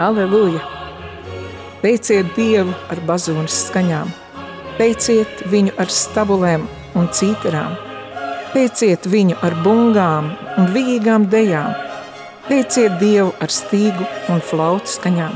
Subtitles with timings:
[0.00, 0.62] Aleluja!
[1.82, 4.08] Teiciet Dievu ar bazūnas skaņām,
[4.78, 6.62] teiciet viņu ar stabulēm
[6.96, 7.74] un cīterām,
[8.54, 11.74] teiciet viņu ar bungām un vīgām dejām,
[12.48, 15.34] teiciet Dievu ar stīgu un flautu skaņām,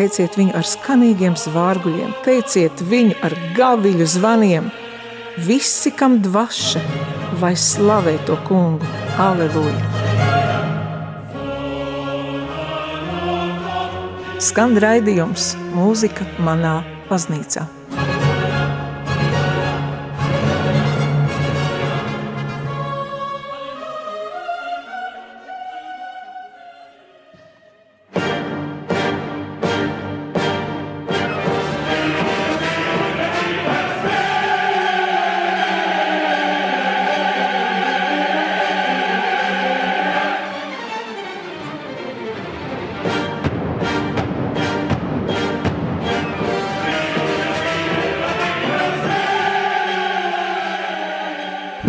[0.00, 4.66] teiciet viņu ar skanīgiem zvārguļiem, teiciet viņu ar gaviļu zvaniem,
[5.46, 6.82] visi, kam dvaša,
[7.38, 8.90] lai slavē to kungu.
[9.14, 9.95] Aleluja!
[14.46, 16.76] Skan raidījums mūzika manā
[17.08, 17.64] baznīcā.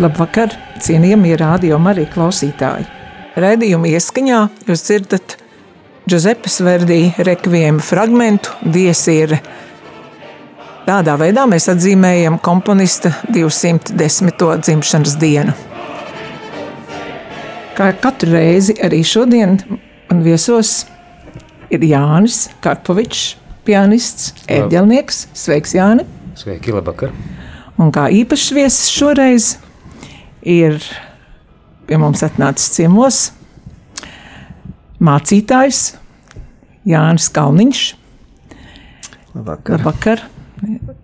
[0.08, 2.86] Labvakar, cienījamie rādījumi arī klausītāji.
[3.36, 5.34] Raidījuma ieskaņā jūs dzirdat
[6.08, 9.42] Giuseppes Verdī rekviema fragmentu Diesiere.
[10.86, 14.46] Tādā veidā mēs atzīmējam komponista 210.
[14.64, 15.52] dzimšanas dienu.
[17.76, 20.86] Kā katru reizi arī šodien man viesos
[21.68, 23.34] ir Jānis Karpovičs,
[23.68, 25.26] pianists, ērģelnieks.
[25.36, 26.08] Sveiks, Jāni!
[26.38, 27.12] Sveiki, labvakar!
[27.76, 29.58] Un kā īpašs viesis šoreiz
[30.48, 30.80] ir
[31.88, 33.28] pie mums atnācis ciemos
[35.04, 35.82] mācītājs
[36.88, 37.82] Jānis Kalniņš.
[39.36, 39.78] Labvakar.
[39.78, 40.24] Labvakar.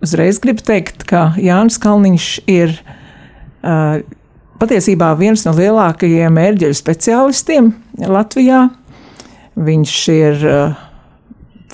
[0.03, 4.01] Uzreiz gribu teikt, ka Jānis Kalniņš ir uh,
[4.59, 8.65] patiesībā viens no lielākajiem ērģeļu speciālistiem Latvijā.
[9.55, 10.81] Viņš ir uh,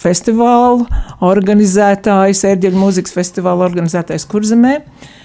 [0.02, 0.86] festivālu
[1.26, 4.78] organizētājs, ērģeļu mūzikas festivāla organizētājs Kurzemē.
[4.82, 5.18] Uh,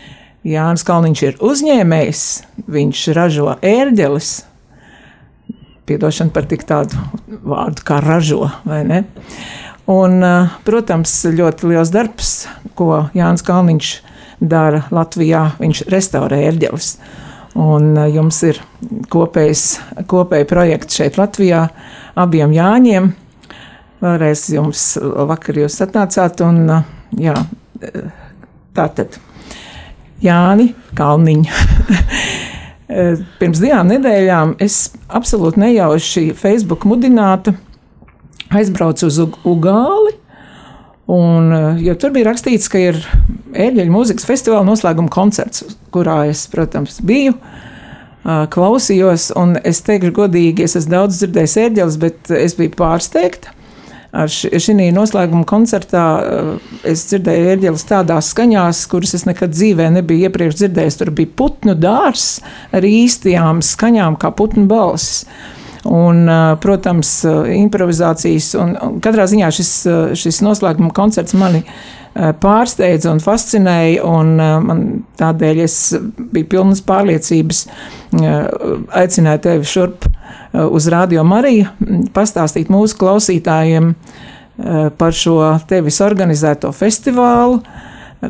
[0.46, 2.20] Jānis Kalniņš ir uzņēmējs,
[2.70, 4.30] viņš ražo ērģeles.
[5.86, 6.98] Piedošana par tik tādu
[7.46, 9.00] vārdu kā ražo, vai ne?
[9.90, 10.22] Un,
[10.66, 12.30] protams, ļoti liels darbs,
[12.78, 13.90] ko Jānis Kalniņš
[14.38, 15.48] dara Latvijā.
[15.58, 16.94] Viņš restaurē ērģeles.
[17.56, 18.58] Un jums ir
[19.10, 19.68] kopējs,
[20.10, 21.68] kopēji projekts šeit Latvijā
[22.18, 23.14] abiem Jāņiem.
[24.02, 26.66] Vēlreiz jums vakar jūs atnācāt un
[27.18, 27.38] jā,
[28.76, 29.16] tā tad.
[30.24, 31.50] Jāni Kalniņu.
[32.86, 37.50] Eh, pirms divām nedēļām es absolūti nejauši Facebook mudinātu
[38.54, 40.12] aizbraucu uz Ugāli.
[41.10, 43.00] Un, eh, jo tur bija rakstīts, ka ir
[43.58, 47.34] ērģeļu mūzikas festivāla noslēguma koncerts, kurā es, protams, biju.
[47.34, 53.55] Eh, klausījos, un es teikšu, godīgi, es esmu daudz dzirdējis ērģeles, bet es biju pārsteigta
[54.16, 60.30] ar šī noslēguma koncertā eh, es dzirdēju ērģeles tādās skaņās, kuras es nekad dzīvē nebiju
[60.30, 60.98] iepriekš dzirdējis.
[61.00, 62.38] Tur bija putnu dārs
[62.76, 65.26] ar īstajām skaņām, kā putnu balss.
[65.86, 69.72] Un, eh, protams, eh, improvizācijas, un, katrā ziņā šis,
[70.18, 71.62] šis noslēguma koncerts mani
[72.40, 74.82] pārsteidza un fascinēja, un man
[75.20, 75.74] tādēļ es
[76.16, 77.66] biju pilnas pārliecības
[78.96, 80.06] aicināt tevi šurp
[80.56, 81.68] Eh, uz Radio Mariju,
[82.16, 87.60] pastāstīt mūsu klausītājiem eh, par šo tevis organizēto festivālu,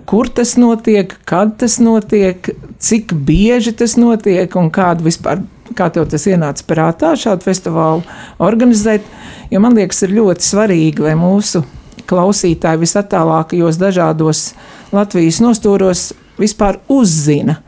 [0.08, 2.50] kur tas notiek, kad tas notiek,
[2.82, 5.44] cik bieži tas notiek un kāda vispār.
[5.76, 8.04] Kā tev tas ienāca prātā šādu festivālu
[8.38, 9.02] organizēt?
[9.50, 11.64] Jo man liekas, ir ļoti svarīgi, lai mūsu
[12.09, 14.50] klausītāji visatālākajos dažādos
[14.94, 17.61] Latvijas nostūros vispār uzzina,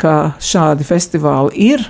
[0.00, 1.84] ka šādi festivāli ir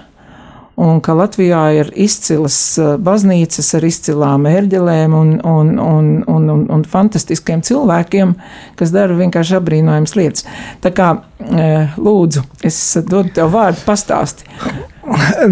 [0.81, 6.65] un ka Latvijā ir izcilas eh, baznīcas ar izcilām ērģelēm un, un, un, un, un,
[6.77, 8.35] un fantastiskiem cilvēkiem,
[8.79, 10.47] kas dara vienkārši apbrīnojams lietas.
[10.83, 11.13] Tā kā
[11.47, 14.49] eh, lūdzu, es dodu tev vārdu pastāsti.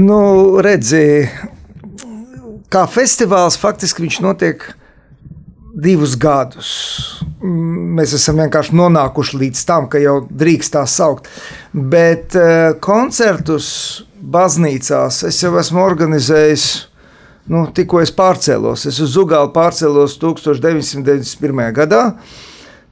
[0.01, 1.29] Nu, redzi,
[2.73, 4.65] kā festivāls faktiski viņš notiek
[5.73, 6.71] divus gadus.
[7.43, 11.29] Mēs esam vienkārši nonākuši līdz tam, ka jau drīkst tā saukt.
[11.73, 13.69] Bet uh, koncertus
[14.23, 16.71] baznīcās es jau esmu organizējis.
[17.51, 21.65] Nu, tikko es pārcēlos, es uz Zugāli pārcēlos 1991.
[21.75, 22.03] gadā.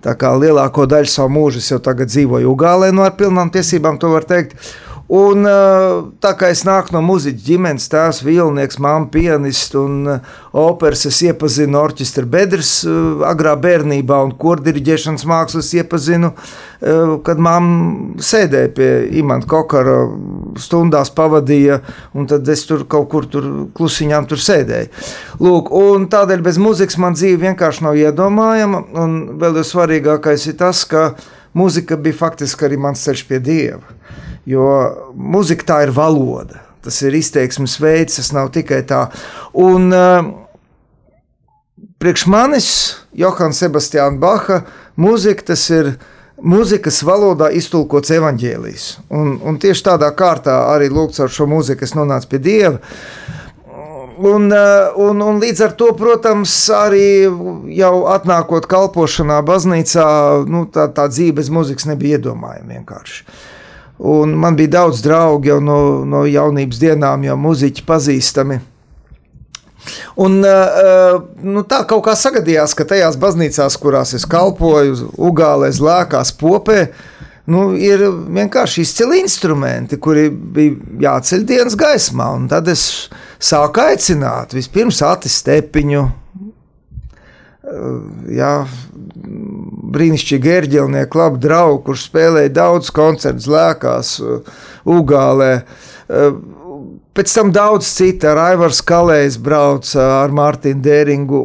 [0.00, 3.52] Tā kā lielāko daļu savu mūžu es jau tagad dzīvoju Ugālē, no nu, ar pilnām
[3.52, 4.56] tiesībām to var teikt.
[5.10, 5.42] Un,
[6.22, 10.04] tā kā es nāku no muzeķa ģimenes, tēvs, vilnieks, māma, pianists un
[10.54, 12.76] operas, es iepazinu orķestra bedres
[13.26, 16.30] agrā bērnībā un kordiriģēšanas mākslas iepazinu,
[17.26, 19.98] kad māma sēdēja pie imanta kokara
[20.62, 21.80] stundās pavadīja,
[22.14, 24.94] un tad es tur kaut kur tur klusiņām tur sēdēju.
[25.42, 30.60] Lūk, un tādēļ bez muzikas man dzīve vienkārši nav iedomājama, un vēl jau svarīgākais ir
[30.62, 31.16] tas, ka
[31.58, 33.98] mūzika bija faktiski arī mans ceļš pie Dieva.
[34.50, 34.68] Jo
[35.14, 39.06] muzika tā ir valoda, tas ir izteiksmes veids, tas nav tikai tā.
[39.54, 40.30] Un, uh,
[42.00, 42.66] Priekš manis,
[43.12, 44.62] Johans Sebastiāna Baha,
[44.96, 45.90] mūzika tas ir
[46.40, 48.86] mūzikas valodā iztulkots evaņģēlijs.
[49.12, 52.80] Un, un tieši tādā kārtā arī lūgts ar šo mūziku, es nonācu pie Dieva.
[54.20, 57.28] Un, un, un līdz ar to, protams, arī
[57.76, 60.08] jau atnākot kalpošanā baznīcā,
[60.48, 63.24] nu, tā, tā dzīve bez mūzikas nebija iedomājama vienkārši.
[64.00, 68.60] Un man bija daudz draugu jau no, no jaunības dienām, jau muzeķi pazīstami.
[70.20, 76.82] Un, nu, tā kaut kā sagadījās, ka tajās baznīcās, kurās es kalpoju, Ugālēs, Lēkās, Popē,
[77.50, 80.76] nu, ir vienkārši izcili instrumenti, kuri bija
[81.06, 82.30] jāceļ dienas gaismā.
[82.52, 82.84] Tad es
[83.40, 86.04] sāku aicināt vispirms Atistepiņu,
[88.30, 88.54] jā,
[89.94, 94.16] brīnišķīgi ērģelnieku, labi draugi, kurš spēlēja daudz koncertus, lēkās,
[94.90, 95.52] Ugālē.
[97.10, 101.40] Pēc tam daudz citu, ar Aivars Kalējs brauca ar Mārtiņu Dēringu,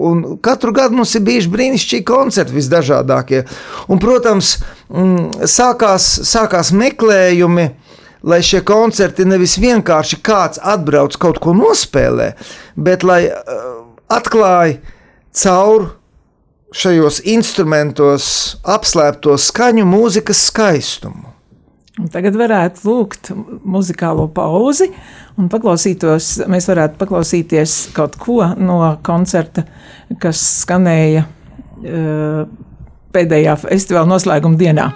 [0.45, 3.42] katru gadu mums ir bijuši brīnišķīgi koncerti visdažādākie.
[3.89, 4.56] Un, protams,
[4.94, 7.68] mm, sākās, sākās meklējumi,
[8.25, 12.31] lai šie koncerti nevis vienkārši kāds atbrauc kaut ko nospēlē,
[12.77, 13.25] bet lai
[14.10, 14.80] atklāja
[15.36, 15.92] caur
[16.75, 18.27] šajos instrumentos
[18.68, 21.31] apslēpto skaņu mūzikas skaistumu.
[21.95, 23.30] Un tagad varētu lūgt
[23.63, 24.89] muzikālo pauzi
[25.39, 26.42] un paklausītos.
[26.51, 29.63] Mēs varētu paklausīties kaut ko no koncerta,
[30.19, 32.42] kas skanēja uh,
[33.16, 34.89] pēdējā festivāla noslēguma dienā.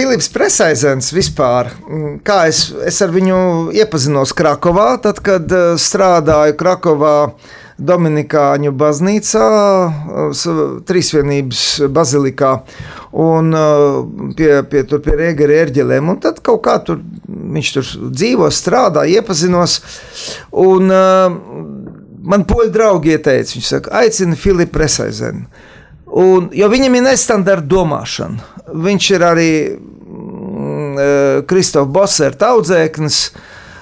[0.00, 6.54] Filips Presaizens vispār, mm, kā es, es ar viņu iepazinos Krakovā, tad, kad eh, strādāju
[6.56, 7.16] Krakovā
[7.76, 9.48] Dominikāņu baznīcā,
[10.88, 12.52] Trīsvienības bazilikā
[13.12, 13.98] un eh,
[14.38, 16.08] pie, pie, tur pie Rēgera ērģelēm.
[16.14, 19.82] Un tad kaut kā tur viņš tur dzīvo, strādā, iepazinos.
[20.64, 25.44] Un man poļu draugi ieteica, viņš saka, aicina Filipu Presaizenu.
[26.10, 28.48] Un, jo viņam ir nestandarta domāšana.
[28.80, 29.50] Viņš ir arī
[31.00, 33.22] eh, Kristofers Bosers audzēknis.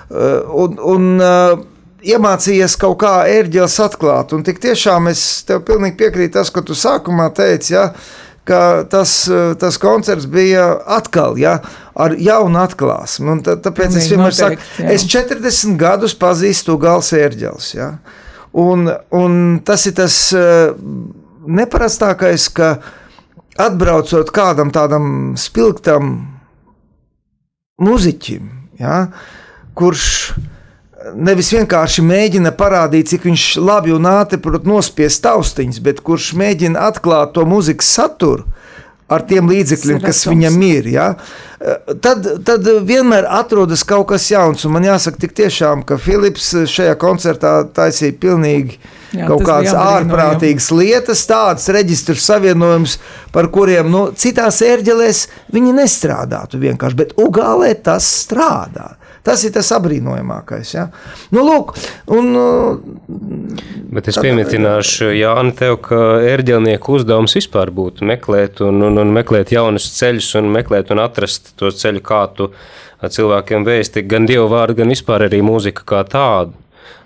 [0.09, 1.59] Eh, un, un uh,
[2.01, 4.33] iemācījies kaut kā ērģeles atklāt.
[4.33, 7.75] Un tik tiešām es tev pilnīgi piekrītu tas, ko tu sākumā teici.
[7.75, 7.91] Ja,
[8.49, 9.13] ka tas,
[9.61, 11.59] tas koncerts bija atkal ja,
[11.93, 13.35] ar jaunu atklāsmu.
[13.35, 14.95] Un tā, tāpēc Pilnīgi es vienmēr noteikti, saku, jā.
[14.95, 17.75] es 40 gadus pazīstu gals ērģeles.
[17.77, 17.91] Ja.
[18.57, 19.37] Un, un
[19.69, 20.17] tas ir tas
[21.45, 22.73] neparastākais, ka
[23.59, 26.15] atbraucot kādam tādam spilgtam
[27.83, 28.49] muziķim,
[28.81, 29.09] ja,
[29.79, 30.05] kurš
[31.15, 36.89] nevis vienkārši mēģina parādīt, cik viņš labi un ātri prot nospiest taustiņas, bet kurš mēģina
[36.91, 38.49] atklāt to mūzikas saturu
[39.09, 40.89] ar tiem līdzekļiem, kas viņam ir.
[40.93, 41.09] Ja?
[42.05, 44.67] Tad, tad vienmēr atrodas kaut kas jauns.
[44.71, 48.79] Man jāsaka, tik tiešām, ka Filips šajā koncertā taisīja pilnīgi
[49.17, 52.99] Jā, kaut kādas ārprātīgas lietas, tādas reģistru savienojumus,
[53.33, 55.25] par kuriem nu, citās ērģelēs
[55.55, 58.93] viņi nestrādātu vienkārši, bet Ugālē tas strādā.
[59.29, 60.71] Tas ir tas apbrīnojamākais.
[60.73, 60.87] Ja?
[61.37, 61.75] Nu, lūk,
[62.17, 62.33] un,
[63.93, 69.53] Bet es piemetināšu, Jāni, tev, ka ērģelnieku uzdevums vispār būtu meklēt, un, un, un meklēt
[69.53, 72.51] jaunus ceļus, un meklēt un atrast tos ceļus, kā tu
[73.05, 76.57] cilvēkiem vēsti gan dievu vārdu, gan vispār arī mūziku kā tādu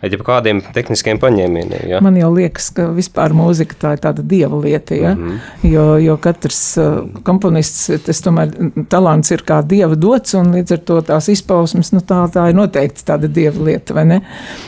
[0.03, 1.85] ar kādiem tehniskiem paņēmieniem.
[1.91, 2.01] Ja?
[2.05, 5.15] Man jau liekas, ka vispār mūzika tā ir tāda dieva lieta, ja?
[5.15, 5.73] mm -hmm.
[5.73, 8.51] jo, jo katrs uh, komponists, tas tomēr
[8.89, 12.55] talants ir kā dieva dots, un līdz ar to tās izpausmes, nu tā, tā ir
[12.55, 14.21] noteikti tāda dieva lieta, vai ne?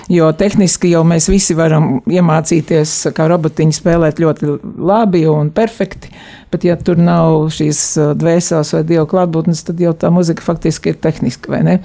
[0.08, 6.10] Jo tehniski jau mēs visi varam iemācīties, kā robotiņi spēlēt ļoti labi un perfekti,
[6.54, 10.92] Bet, ja tur nav šīs uh, dvēseles vai dieva klātbūtnes, tad jau tā muzika faktiski
[10.92, 11.80] ir tehniska, ne?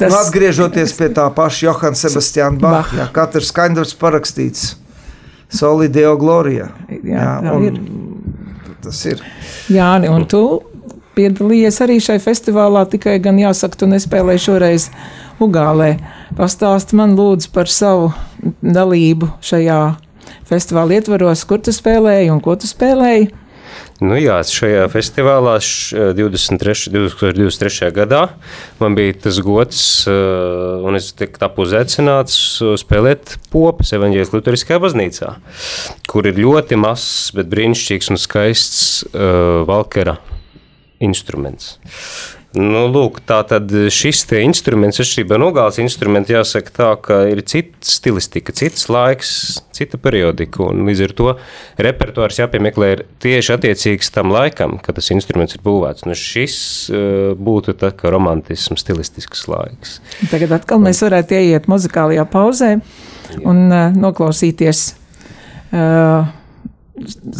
[0.00, 0.10] Tas...
[0.10, 4.72] Nu, atgriežoties pie tā paša Johana Sebastiāna Bacha, ja katrs skaņdarbs parakstīts
[5.54, 6.72] Solideo Gloria.
[6.90, 8.74] Jā, jā, un, ir.
[8.82, 9.22] tas ir.
[9.70, 10.42] Jā, un tu
[11.18, 14.90] piedalījies arī šai festivālā, tikai gan jāsaka, tu nespēlēji šoreiz
[15.42, 15.94] Ugālē.
[16.38, 18.10] Pastāst man lūdzu par savu
[18.60, 19.82] dalību šajā
[20.50, 23.30] festivāla ietvaros, kur tu spēlēji un ko tu spēlēji.
[24.00, 27.90] Nu, jā, šajā festivālā 23, 2023.
[27.92, 28.22] gadā
[28.80, 32.36] man bija tas gods, eh, un es tiku uzaicināts
[32.80, 35.34] spēlēt popes evaņģēlijas Lutheriskajā baznīcā,
[36.08, 40.16] kur ir ļoti mazs, bet brīnišķīgs un skaists uh, Valkera
[41.00, 41.76] instruments.
[42.50, 47.78] Nu, lūk, tā tad šis instruments, atšķirībā no gāles instrumenta, jāsaka tā, ka ir cita
[47.86, 49.30] stilistika, cits laiks,
[49.70, 51.28] cita periodika, līdz ar to
[51.78, 52.88] repertuārs jāpiemeklē
[53.22, 56.08] tieši attiecīgs tam laikam, kad tas instruments ir būvēts.
[56.10, 56.56] Nu, šis
[56.90, 60.00] uh, būtu tā romantisms, stilistisks laiks.
[60.32, 62.72] Tagad atkal mēs varētu ieiet muzikālajā pauzē
[63.44, 64.82] un uh, noklausīties
[65.70, 66.26] uh,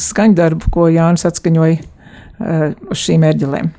[0.06, 3.74] skaņdarbu, ko Jānis atskaņoja uh, uz šīm ērģelēm.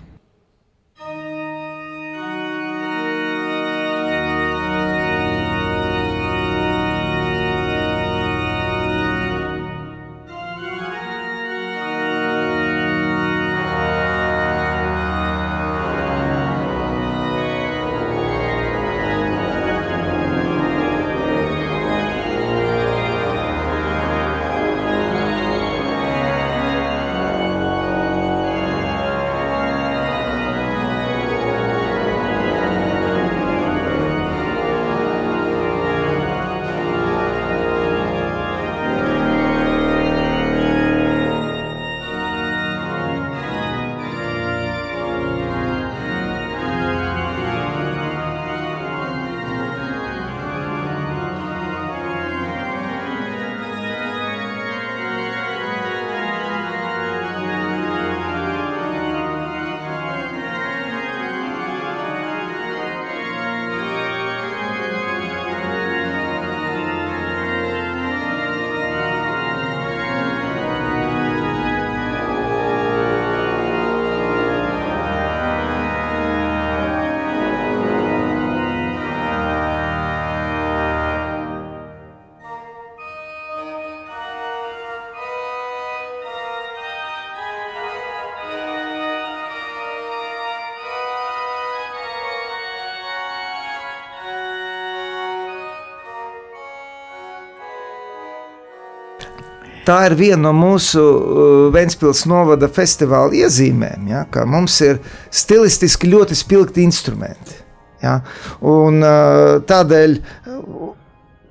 [99.92, 106.08] Tā ir viena no mūsu uh, Vēncpils novada festivāla iezīmēm, ja, ka mums ir stilistiski
[106.14, 107.58] ļoti spilgti instrumenti.
[108.00, 108.22] Ja,
[108.64, 110.16] un, uh, tādēļ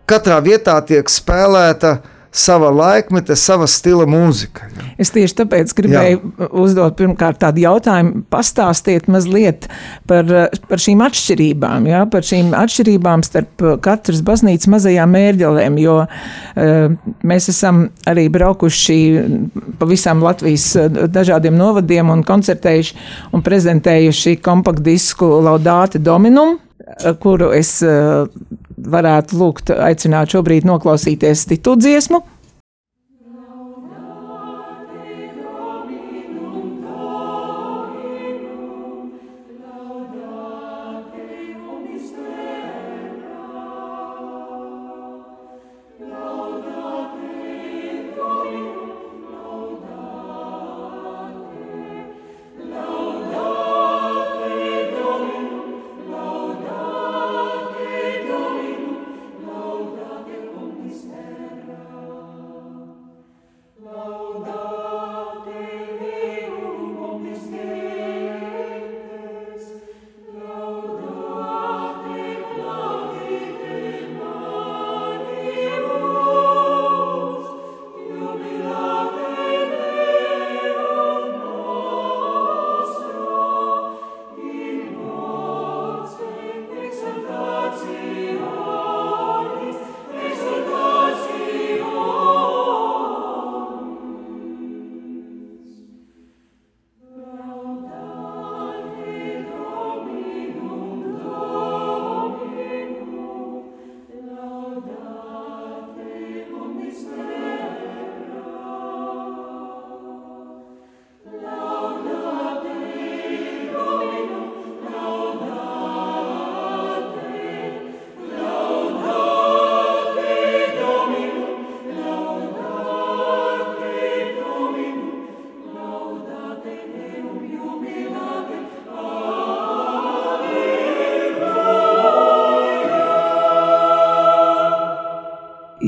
[0.08, 4.68] katrā vietā tiek spēlēta uh, sava laikmeta, sava stila mūzika.
[4.70, 4.86] Ja.
[5.02, 6.48] Es tieši tāpēc gribēju Jā.
[6.62, 9.66] uzdot pirmkārt tādu jautājumu, pastāstiet mazliet
[10.10, 10.28] par,
[10.70, 17.50] par šīm atšķirībām, ja, par šīm atšķirībām starp katras baznīcas mazajām mērģelēm, jo uh, mēs
[17.52, 19.00] esam arī braukuši
[19.80, 20.70] pa visām Latvijas
[21.10, 22.98] dažādiem novadiem un koncertējuši
[23.34, 26.58] un prezentējuši kompaktdisku Laudāte Dominum,
[27.22, 27.78] kuru es
[28.86, 32.22] varētu lūgt, aicināt šobrīd noklausīties titu dziesmu.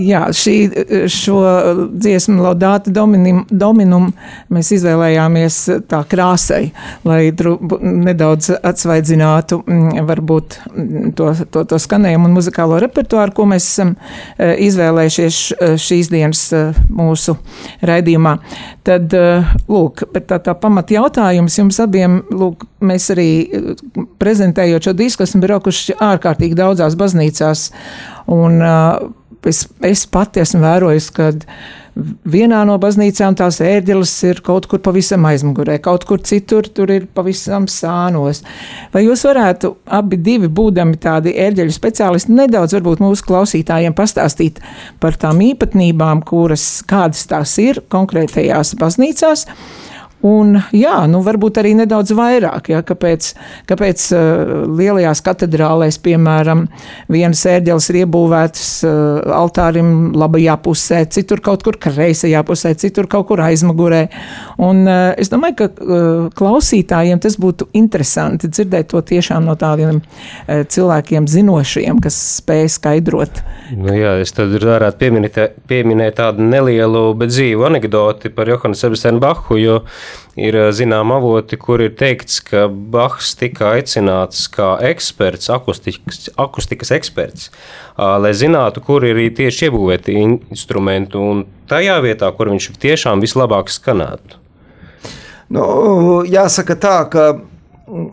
[0.02, 0.54] Jā, šī,
[1.10, 1.38] šo
[1.92, 4.08] dziesmu Laudāta dominum, dominum
[4.52, 5.58] mēs izvēlējāmies
[5.90, 6.72] tā krāsai,
[7.06, 13.46] lai dru, nedaudz atsvaidzinātu mm, varbūt mm, to, to, to skanējumu un muzikālo repertuāru, ko
[13.52, 15.40] mēs esam e, izvēlējušies
[15.82, 16.44] šīs dienas
[16.90, 17.36] mūsu
[17.86, 18.36] raidījumā.
[18.86, 19.14] Tad,
[19.70, 23.30] lūk, tā, tā pamat jautājums jums abiem, lūk, mēs arī
[24.22, 27.68] prezentējot šo disku esam braukuši ārkārtīgi daudzās baznīcās
[28.32, 29.10] un uh,
[29.48, 31.30] es, es pati esmu vērojis, ka
[32.32, 37.06] vienā no baznīcām tās ērģeles ir kaut kur pavisam aizmugurē, kaut kur citur tur ir
[37.14, 38.42] pavisam sānos.
[38.94, 44.62] Vai jūs varētu abi divi būdami tādi ērģeļu speciālisti nedaudz varbūt mūsu klausītājiem pastāstīt
[45.02, 49.46] par tām īpatnībām, kuras kādas tās ir konkrētajās baznīcās?
[50.22, 52.70] Un, jā, nu, varbūt arī nedaudz vairāk.
[52.70, 53.32] Ja, kāpēc
[53.70, 56.66] kāpēc uh, lielajās katedrālēs, piemēram,
[57.12, 63.28] vienas ērģeles ir iebūvētas uh, altārim labajā pusē, citur kaut kur kreisajā pusē, citur kaut
[63.30, 64.04] kur aizmugurē.
[64.62, 70.00] Un, uh, es domāju, ka uh, klausītājiem tas būtu interesanti dzirdēt to tiešām no tādiem
[70.02, 73.42] uh, cilvēkiem zinošiem, kas spēj skaidrot.
[73.74, 79.22] Nu, jā, es tad varētu pieminēt, pieminēt tādu nelielu, bet dzīvu anekdoti par Johanu Sebastianu
[79.22, 79.80] Bahu, jo
[80.36, 87.50] ir zinām avoti, kur ir teikts, ka Bahs tika aicināts kā eksperts, akustikas, akustikas eksperts,
[87.96, 94.40] lai zinātu, kur ir tieši iebūvēti instrumenti un tajā vietā, kur viņš tiešām vislabāk skanētu.
[95.52, 95.64] Nu,
[96.24, 97.24] jāsaka tā, ka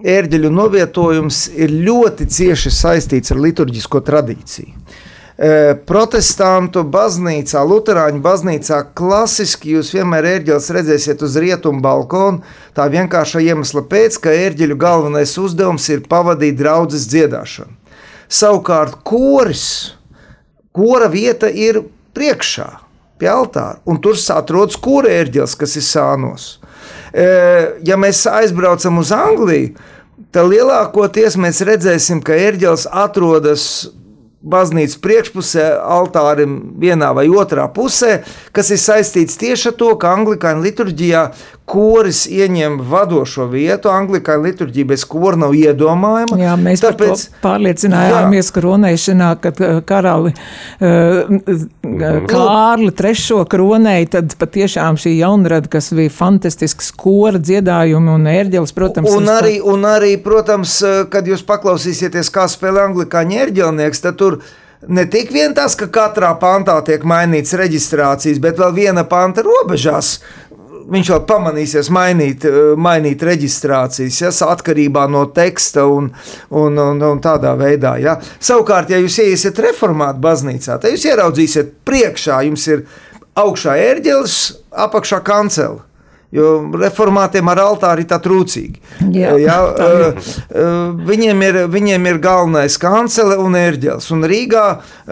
[0.04, 4.74] ērģeļu novietojums ir ļoti cieši saistīts ar liturģisko tradīciju.
[5.88, 12.41] Protestantu baznīcā, Lutāņu baznīcā, klasiski jūs vienmēr ērģeles redzēsiet uz rietumu balkonu.
[12.75, 17.71] Tā vienkārša iemesla pēc, ka ērģeļu galvenais uzdevums ir pavadīt draudzes dziedāšanu.
[18.28, 19.93] Savukārt, koris,
[20.75, 21.86] kora vieta ir
[22.17, 22.67] priekšā,
[23.15, 26.49] pie altāra, un tur atrodas kura ērģeles, kas ir sānos.
[27.88, 29.71] Ja mēs aizbraucam uz Angliju,
[30.36, 33.88] tad lielākoties mēs redzēsim, ka ērģeles atrodas
[34.39, 38.21] baznīcas priekšpusē, altārim vienā vai otrā pusē,
[38.56, 41.23] kas ir saistīts tieši ar to, ka anglikāņu liturģijā
[41.70, 43.92] koris ieņem vadošo vietu.
[43.94, 46.38] Anglikāņu liturģija bez kora nav iedomājama.
[46.42, 51.30] Jā, mēs tāpēc pārliecinājāmies kronēšanā, kad uh, karali uh,
[52.30, 59.14] Kārli trešo kronēja, tad patiešām šī jaunrada, kas bija fantastisks kora dziedājumi un ērģeles, protams.
[59.16, 64.42] Un arī, un arī, protams, uh, kad jūs paklausīsieties, kā spēlē anglikāņu ērģelnieks, tad tur
[64.88, 70.18] ne tik vien tas, ka katrā pantā tiek mainīts reģistrācijas, bet vēl viena panta robežās
[70.91, 76.10] viņš vēl pamanīsies mainīt, eh, mainīt reģistrācijas, ja, atkarībā no teksta un,
[76.49, 77.97] un, un, un tādā veidā.
[78.02, 78.17] Ja.
[78.39, 82.86] Savukārt, ja jūs iesiet reformātu baznīcā, tad jūs ieraudzīsiet priekšā, jums ir
[83.39, 84.39] augšā ērģeles,
[84.88, 85.88] apakšā kancela.
[86.36, 88.76] Jo reformātiem ar altāri ir tā trūcīgi.
[89.18, 94.12] Jā, jā, tā uh, uh, viņiem, ir, viņiem ir galvenais kancele un ērģeles.
[94.13, 94.65] Un Rīgā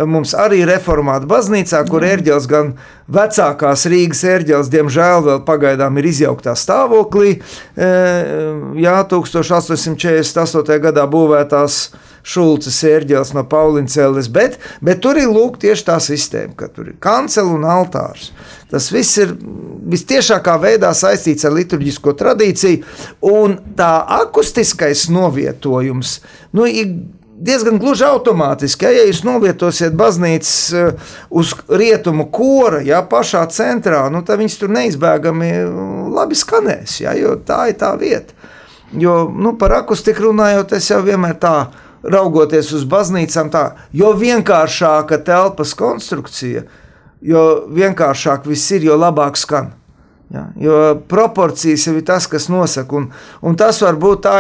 [0.06, 2.76] mums arī reformāta baznīcā, kur ērģeles gan
[3.10, 7.40] vecākās Rīgas ērģeles, diemžēl, vēl pagaidām ir izjauktā stāvoklī.
[7.78, 10.78] Jā, 1848.
[10.84, 11.80] gadā būvētās
[12.28, 16.92] Šulces ērģeles no Paulīnas cēlis, bet, bet tur ir lūk tieši tā sistēma, ka tur
[16.92, 18.34] ir kancela un altārs.
[18.72, 19.32] Tas viss ir
[19.88, 22.82] vistiešākā veidā saistīts ar liturģisko tradīciju,
[23.32, 26.18] un tā akustiskais novietojums
[26.58, 26.92] nu, ir
[27.38, 28.88] diezgan gluži automātiski.
[28.88, 34.60] Ja, ja jūs novietosiet baznīcas eh, uz rietumu kora, ja pašā centrā, nu, tad viņas
[34.62, 35.52] tur neizbēgami
[36.18, 38.36] labi skanēs, ja, jo tā ir tā vieta.
[38.98, 41.56] Jo nu, par akustiku runājot, es jau vienmēr tā
[42.08, 46.64] raugoties uz baznīcām, tā, jo vienkāršāka telpas konstrukcija,
[47.22, 49.74] jo vienkāršāk viss ir, jo labāk skan.
[50.28, 50.78] Ja, jo
[51.08, 52.98] proporcijas jau ir tas, kas nosaka.
[53.00, 53.06] Un,
[53.48, 54.34] un tas var būt tā,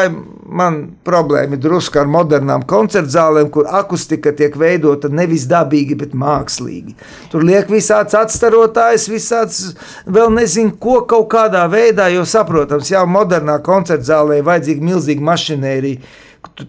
[0.44, 6.12] man problēma ir drusku ar modernām koncertu zālēm, kur akustika tiek veidota nevis dabīgi, bet
[6.12, 6.98] mākslīgi.
[7.32, 9.64] Tur liek visāds atstarotājs, visāds
[10.04, 15.30] vēl nezinu, ko kaut kādā veidā, jo saprotams, jau modernā koncertu zālē ir vajadzīga milzīga
[15.32, 16.16] mašinērija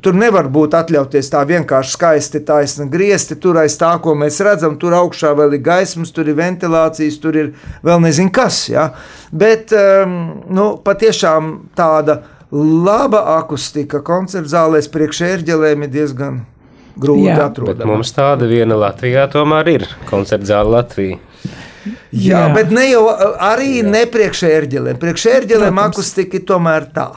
[0.02, 3.36] Tur nevar būt atļauties tā vienkārši skaisti taisna griezti.
[3.40, 7.38] Tur aiz tā, ko mēs redzam, tur augšā vēl ir gaismas, tur ir ventilācijas, tur
[7.38, 7.52] ir
[7.86, 8.66] vēl nezinu kas.
[8.72, 8.90] Ja?
[9.32, 10.18] Bet um,
[10.52, 16.42] nu, patiešām tāda laba akustika koncerta zālēs priekšērģelēm ir diezgan
[16.98, 17.94] grūti atrodama.
[17.94, 21.22] Mums tāda viena Latvijā tomēr ir koncerta zāle Latvijā.
[22.12, 23.88] Jā, Jā, bet ne jau arī Jā.
[23.88, 24.98] ne priekšērģelēm.
[25.00, 27.10] Priekšērģelēm akustika ir tomēr tā.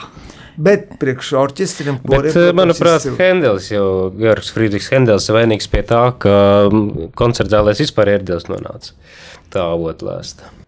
[0.58, 6.34] Bet priekš orķestriem, Bet, manuprāt, Hendels jau, Georgs Friedrichs Hendels ir vainīgs pie tā, ka
[7.20, 8.98] koncertzālēs vispār ērģeles nonāca.
[9.52, 10.61] Tā avotlēsta.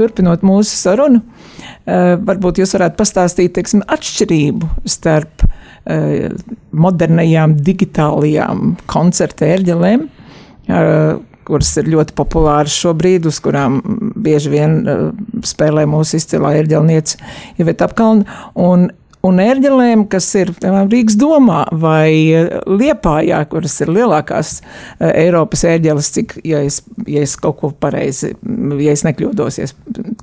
[0.00, 1.22] Turpinot mūsu sarunu,
[1.86, 6.30] eh, varbūt jūs varētu pastāstīt teiksim, atšķirību starp eh,
[6.72, 10.06] modernajām digitālajām koncerta ērģelēm,
[10.68, 11.10] eh,
[11.50, 13.80] kuras ir ļoti populāras šobrīd, uz kurām
[14.14, 14.76] bieži vien
[15.46, 17.16] spēlē mūsu izcilā ērģelniece
[17.58, 18.90] Iveta Apkalna, un
[19.26, 25.64] un ērģelēm, kas ir piemēram, Rīgas domā vai eh, Liepājā, kuras ir lielākās eh, Eiropas
[25.68, 26.80] ērģeles, cik, ja es,
[27.10, 28.32] ja es kaut ko pareizi,
[28.80, 29.74] ja es nekļūdosies.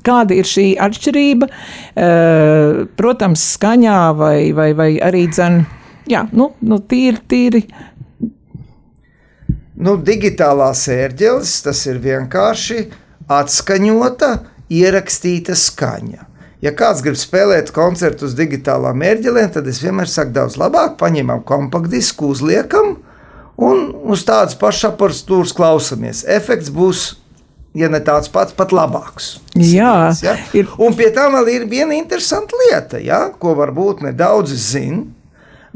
[0.06, 1.50] Kāda ir šī atšķirība?
[1.50, 5.62] Eh, protams, skaņā vai, vai, vai arī dzen,
[6.10, 7.64] jā, nu, nu tīri, tīri.
[9.78, 12.88] Nu, digitālās ērģeles, tas ir vienkārši
[13.30, 14.32] atskaņota,
[14.74, 16.26] ierakstīta skaņa.
[16.62, 21.44] Ja kāds grib spēlēt koncertu uz digitālām mērķelēm, tad es vienmēr saku, daudz labāk, paņemam
[21.46, 22.96] kompaktdisku, uzliekam
[23.62, 26.24] un uz tādas pašas apatūras klausamies.
[26.26, 27.12] Efekts būs
[27.78, 29.36] ja ne tāds pats, pat labāks.
[29.54, 30.36] Jā, ja?
[30.58, 30.70] ir.
[30.82, 33.28] Un pie tā vēl ir viena interesanta lieta, ja?
[33.38, 35.06] ko varbūt nedaudz zina.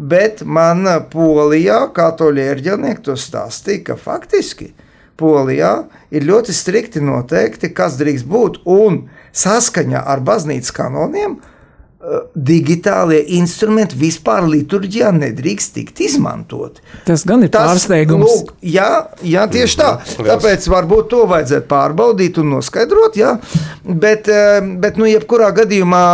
[0.02, 4.72] Bet man Polijā, kā to ģērģelnieki to stāstīja, ka faktiski
[5.20, 8.64] Polijā ir ļoti strikti noteikti, kas drīkst būt.
[8.66, 9.04] Un
[9.38, 16.84] saskaņā ar baznīcas kanoniem eh, digitālie instrumenti vispār liturģijā nedrīkst tikt izmantoti.
[17.08, 18.26] Tas gan ir Tas, pārsteigums.
[18.26, 18.90] Lūk, jā,
[19.24, 19.94] jā, tieši tā.
[20.18, 23.20] Tāpēc varbūt to vajadzētu pārbaudīt un noskaidrot.
[23.20, 23.38] Jā.
[23.86, 26.06] Bet, eh, bet nu, jebkurā gadījumā.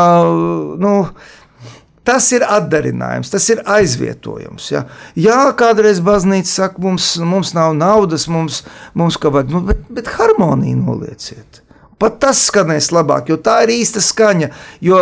[0.83, 0.93] Nu,
[2.07, 4.69] Tas ir atdarinājums, tas ir aizvietojums.
[4.71, 4.85] Ja?
[5.19, 8.61] Jā, kādreiz baznīca saka, mums, mums nav naudas, mums,
[8.95, 11.66] mums kā vajag, nu, bet, bet harmoniju nolieciet.
[11.97, 14.51] Pat tas skanēs labāk, jo tā ir īsta skaņa.
[14.85, 14.99] Jo,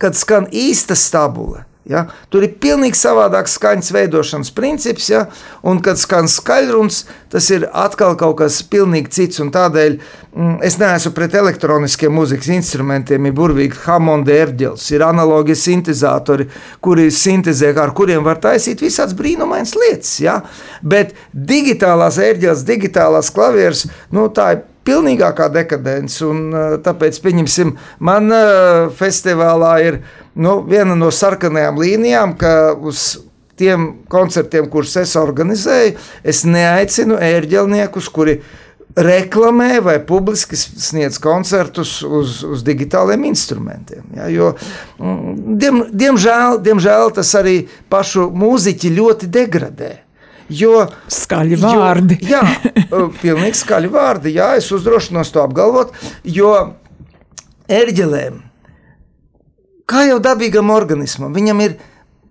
[0.00, 5.26] kad skan īsta stabule, ja, tur ir pilnīgi savādāks skaņas veidošanas princips, ja,
[5.66, 9.42] un kad skan skaļruns, tas ir atkal kaut kas pilnīgi cits.
[9.52, 16.48] Tādēļ mm, es neesmu pret elektroniskiem mūzikas instrumentiem, ir burvīgi Hamonda ērģeles, ir analogie sintezatori,
[16.80, 20.16] kuri sintezē, ar kuriem var taisīt visādas brīnumainas lietas.
[20.24, 20.40] Ja.
[20.80, 23.84] Bet digitālās ērģeles, digitālās klavieres,
[24.16, 26.20] nu, tā ir pilnīgākā dekadence.
[26.26, 27.74] Un, tāpēc, pieņemsim,
[28.06, 28.32] man
[28.96, 30.00] festivālā ir
[30.34, 33.12] nu, viena no sarkanajām līnijām, ka uz
[33.60, 38.40] tiem koncertiem, kurus es organizēju, es neaicinu ērģelniekus, kuri
[38.96, 44.02] reklamē vai publiski sniedz koncertus uz, uz digitāliem instrumentiem.
[44.16, 44.52] Ja, jo,
[44.98, 47.56] mm, diem, diemžēl, diemžēl tas arī
[47.92, 49.92] pašu mūziķi ļoti degradē.
[50.50, 52.18] Jo, skaļi vārdi.
[52.26, 52.42] Jo,
[52.76, 54.34] jā, pilnīgi skaļi vārdi.
[54.38, 55.94] Jā, es uzdrošinos to apgalvot,
[56.26, 56.52] jo
[57.70, 58.40] ērģelēm,
[59.90, 61.76] kā jau dabīgam organismam, viņam ir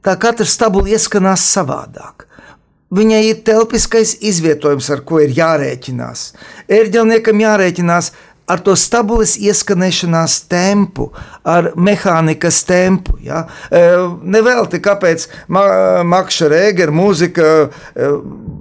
[0.05, 2.27] tā katra stabula ieskanās savādāk.
[2.89, 6.23] Viņai ir telpiskais izvietojums, ar ko ir jārēķinās.
[6.73, 8.28] Ērģelniekam jārēķinās ar
[8.65, 11.11] to stabulas ieskanēšanās tempu,
[11.45, 13.19] ar mehānikas tempu.
[13.21, 13.43] Ja?
[13.69, 13.83] E,
[14.25, 17.49] nevelti, kāpēc Makša Rēgera mūzika,
[17.93, 18.09] e,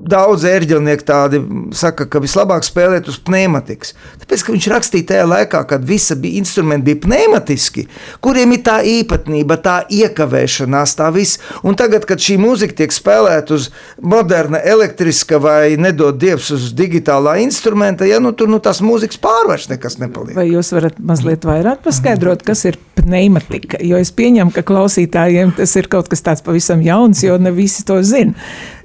[0.08, 1.40] daudz ērģelnieku tādi
[1.76, 3.94] saka, ka vislabāk spēlēt uz pneimatikas.
[4.22, 7.86] Tāpēc, ka viņš rakstīja tajā laikā, kad visi bija instrumenti bija pneimatiski,
[8.24, 11.40] kuriem ir tā īpatnība, tā iekavēšanās, tā viss.
[11.64, 13.70] Un tagad, kad šī mūzika tiek spēlēta uz
[14.00, 19.68] moderna, elektriska vai nedod dievs uz digitālā instrumenta, ja nu tur nu, tās mūzikas pārvērš
[19.78, 20.36] nekas nepaliek.
[20.36, 23.78] Vai jūs varat mazliet vairāk paskaidrot, kas ir pneimatika?
[23.86, 27.86] Jo es pieņemu, ka klausītājiem tas ir kaut kas tāds pavisam jauns, jo ne visi
[27.86, 28.34] to zina.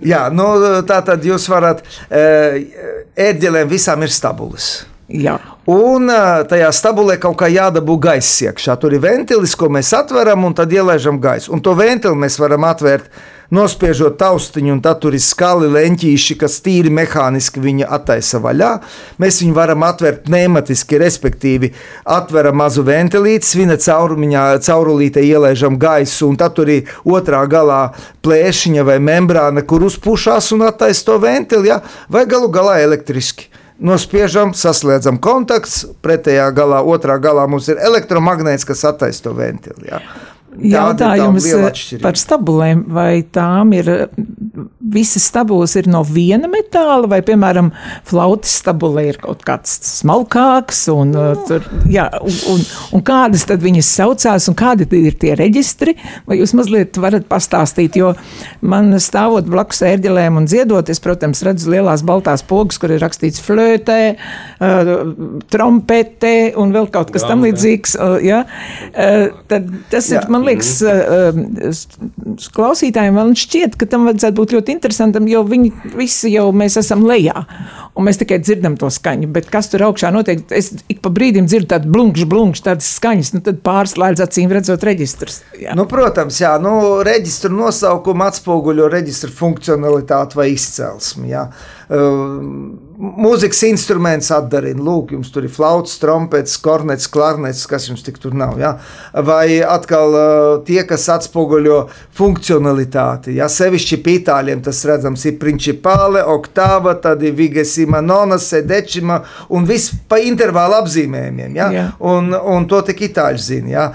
[0.05, 0.45] Jā, nu,
[0.87, 4.85] tā tad jūs varat, ērģelēm visām ir stabulas.
[5.13, 5.35] Jā.
[5.69, 6.07] Un
[6.49, 8.77] tajā stabulē kaut kā jādabū gaisa iekšā.
[8.79, 11.51] Tur ir ventilis, ko mēs atveram un tad ielaižam gaisu.
[11.53, 13.09] Un to ventili mēs varam atvērt
[13.53, 18.71] nospiežot taustiņu, un tad tur ir skali leņķīši, kas tīri mehāniski viņa attaisa vaļā.
[19.21, 21.71] Mēs viņu varam atvērt pneimatiski, respektīvi
[22.17, 27.81] atveram mazu ventilīti, svina caurumiņā, caurulītē ielaižam gaisu, un tad tur ir otrā galā
[28.25, 31.81] plēšiņa vai membrāna, kur uzpušās un attaisa to ventili, ja?
[32.09, 33.51] vai galu galā elektriski
[33.83, 39.89] nospiežam, saslēdzam kontakts, pretējā galā, otrā galā mums ir elektromagnēts, kas attaisa to ventili.
[39.89, 40.01] Ja?
[40.61, 41.47] Jautājums
[42.03, 43.89] par stabulēm, vai tām ir
[44.83, 47.69] visas stabulas ir no viena metāla, vai, piemēram,
[48.07, 52.63] flautas stabulē ir kaut kāds smalkāks, un, uh, tur, jā, un, un,
[52.97, 55.95] un kādas tad viņas saucās, un kādi ir tie reģistri,
[56.27, 58.11] vai jūs mazliet varat pastāstīt, jo
[58.59, 63.41] man stāvot blakus ērģelēm un dziedot, es, protams, redzu lielās baltās pogas, kur ir rakstīts
[63.43, 64.01] flötē,
[64.59, 64.93] uh,
[65.53, 70.19] trompetē un vēl kaut kas tam līdzīgs, uh, jā, uh, tad tas jā.
[70.19, 75.71] ir, man liekas, uh, klausītājiem man šķiet, ka tam vajadzētu būt ļoti interesantam, jo viņi
[75.97, 77.45] visi jau mēs esam lejā.
[77.93, 80.41] Un mēs tikai dzirdam to skaņu, bet kas tur augšā notiek?
[80.53, 84.85] Es ik pa brīdim dzirdu tādu blunkšu, blunkšu, tādas skaņas, nu tad pārslēdz acīm redzot
[84.87, 85.43] reģistrus.
[85.61, 85.75] Jā.
[85.77, 86.73] Nu, protams, jā, nu,
[87.05, 91.29] reģistru nosaukumu atspoguļo reģistru funkcionalitāti vai izcelsmi.
[91.35, 91.45] Jā.
[91.93, 94.81] Uh, mūzikas instruments atdarina.
[94.83, 98.55] Lūk, jums tur ir flauts, trompets, kornets, klarnets, kas jums tik tur nav.
[98.61, 98.75] Ja?
[99.25, 101.79] Vai atkal uh, tie, kas atspoguļo
[102.15, 103.35] funkcionalitāti.
[103.39, 103.49] Ja?
[103.51, 109.19] Sevišķi pītāļiem tas redzams ir principāle, oktāva, tad ir vigesima, nona, sedečima
[109.53, 111.59] un viss pa intervālu apzīmējumiem.
[111.59, 111.69] Ja?
[111.73, 111.85] Jā.
[112.13, 113.85] Un, un to tik itāļi zina, ja?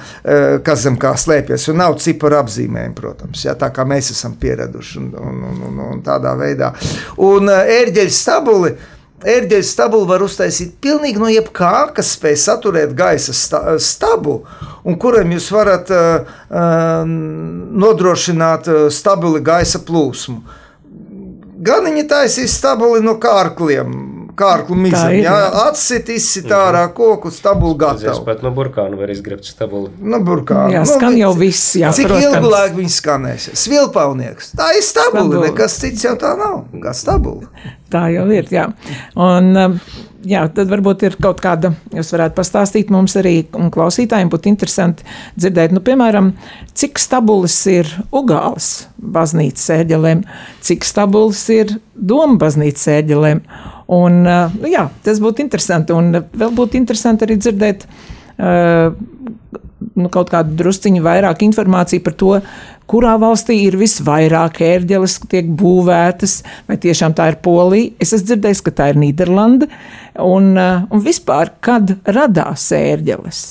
[0.64, 1.70] kas zem kā slēpjas.
[1.72, 3.56] Un nav ciparu apzīmējumi, protams, ja?
[3.58, 6.74] tā kā mēs esam pieraduši un, un, un, un, un tādā veidā.
[7.24, 8.76] Un ērģeļu stabuli.
[9.18, 13.35] Ērģeļu stabulu var uztaisīt pilnīgi no jebkā, kas spēj saturēt gaisa
[13.83, 14.37] stabu,
[14.87, 17.02] un kuram jūs varat uh, uh,
[17.83, 20.38] nodrošināt stabili gaisa plūsmu.
[21.66, 23.96] Gan viņi taisīs stabili no kārkliem,
[24.38, 25.12] kārklu mizam.
[25.18, 28.24] Jā, atsit, izsit ārā koku, stabulu gatavu.
[28.27, 29.92] Pat no burkānu var izgrebt stabulu.
[29.98, 30.72] No burkānu.
[30.77, 31.74] Jā, skan nu, jau viss.
[31.79, 32.29] Jā, cik protams.
[32.31, 33.48] ilgu laiku viņi skanēs?
[33.64, 34.53] Svilpaunieks.
[34.59, 35.46] Tā ir stabula, stabula.
[35.48, 36.61] nekas cits jau tā nav.
[36.83, 37.51] Kā stabula.
[37.92, 38.66] Tā jau ir, jā.
[39.16, 39.79] Un, um,
[40.29, 45.07] jā, tad varbūt ir kaut kāda, jūs varētu pastāstīt mums arī, un klausītājiem būtu interesanti
[45.38, 46.35] dzirdēt, nu, piemēram,
[46.79, 50.24] cik stabulas ir Ugāles baznīcas ēģelēm,
[50.64, 53.42] cik stabulas ir Doma baznīcas ēģelēm.
[53.88, 55.94] Un, nu, jā, tas būtu interesanti.
[55.96, 58.90] Un vēl būtu interesanti arī dzirdēt uh,
[59.96, 62.35] nu, kaut kādu drusciņu vairāk informāciju par to,
[62.88, 67.94] kurā valstī ir visvairāk ērģeles, tiek būvētas, vai tiešām tā ir Polija.
[68.01, 69.70] Es esmu dzirdējis, ka tā ir Nīderlanda.
[70.24, 73.42] Un, uh, un vispār, kad radās ērģeles?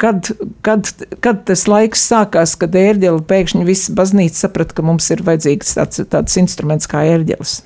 [0.00, 0.32] Kad,
[0.66, 0.88] kad,
[1.22, 6.02] kad tas laiks sākās, kad ērģeli pēkšņi visa baznīca saprata, ka mums ir vajadzīgs tāds,
[6.10, 7.60] tāds instruments kā ērģeles?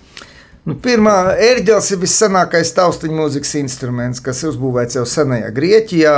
[0.64, 6.16] Nu, pirmā ērģeles ir vissenākais taustiņu mūzikas instruments, kas uzbūvēts jau senajā Grieķijā.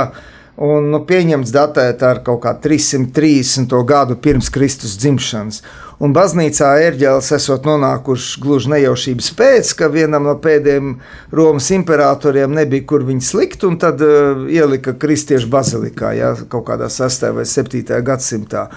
[0.63, 3.75] Un nu, pieņemts datēt ar kaut kā 330.
[3.85, 5.59] gadu pirms Kristus dzimšanas.
[6.01, 10.95] Un baznīcā ērģeles esot nonākuši gluži nejaušības pēc, ka vienam no pēdējiem
[11.35, 16.87] Romas imperatoriem nebija kur viņu slikt, un tad uh, ielika kristiešu bazilikā, ja, kaut kādā
[16.89, 17.33] 6.
[17.35, 17.83] vai 7.
[17.99, 18.69] gadsimtā.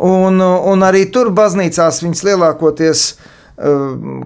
[0.00, 3.34] Un, un arī tur baznīcās viņas lielākoties uh,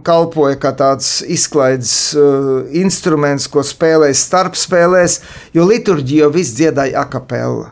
[0.04, 5.20] kalpoja kā tāds izklaides uh, instruments, ko spēlēja starpspēlēs,
[5.56, 7.70] jo liturģija jau viss dziedāja akapella.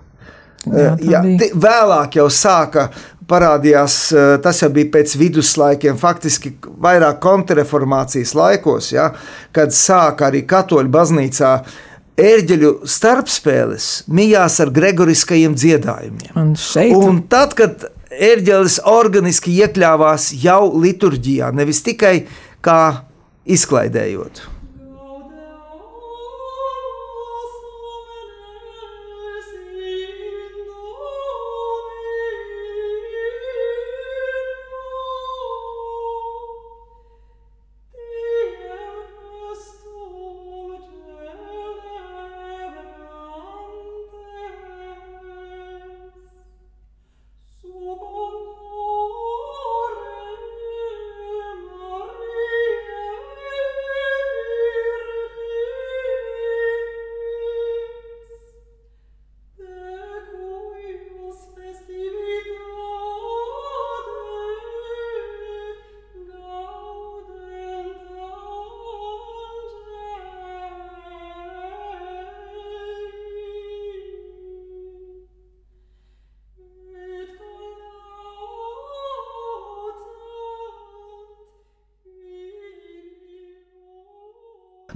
[0.68, 1.20] Jā, jā,
[1.56, 2.90] vēlāk jau sāka
[3.30, 3.94] parādījās,
[4.44, 9.10] tas jau bija pēc viduslaikiem, faktiski vairāk kontrreformācijas laikos, ja,
[9.56, 11.52] kad sāka arī katoļu baznīcā
[12.20, 16.34] ērģeļu starpspēles mijās ar gregoriskajiem dziedājumiem.
[16.36, 16.92] Un, šeit...
[16.96, 22.14] Un tad, kad ērģelis organiski iekļāvās jau liturģijā, nevis tikai
[22.64, 22.80] kā
[23.46, 24.42] izklaidējot.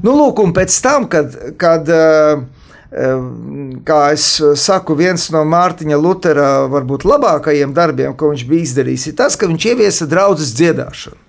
[0.04, 2.42] Nu, lūk, un pēc tam, kad, kad eh,
[2.92, 3.20] eh,
[3.88, 4.26] kā es
[4.60, 9.48] saku, viens no Mārtiņa Lutera varbūt labākajiem darbiem, ko viņš bija izdarījis, ir tas, ka
[9.48, 11.20] viņš ieviesa draudzes dziedāšanu.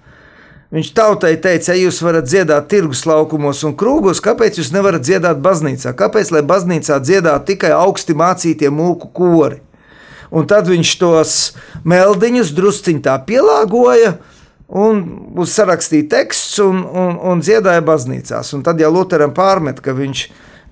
[0.75, 5.39] Viņš tautai teica, ja jūs varat dziedāt tirgus laukumos un krūgos, kāpēc jūs nevarat dziedāt
[5.39, 5.93] baznīcā?
[5.95, 9.61] Kāpēc, lai baznīcā dziedātu tikai augsti mācītie mūku kori?
[10.35, 11.35] Un tad viņš tos
[11.87, 14.34] meldiņus drusciņā pielāgoja, uh,
[14.67, 15.03] un
[15.45, 18.53] sarakstīja teksts un, un, un dziedāja baznīcās.
[18.57, 20.25] Un tad jau Lutheram pārmet, ka viņš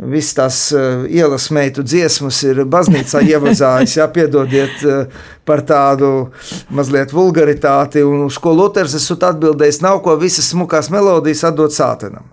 [0.03, 6.31] visas tās uh, ielas meitu dziesmas ir baznīcā ievazājis, jā, piedodiet uh, par tādu
[6.73, 12.25] mazliet vulgaritāti, un uz ko Luters esot atbildējis, nav ko visas smukās melodijas atdot sātenam.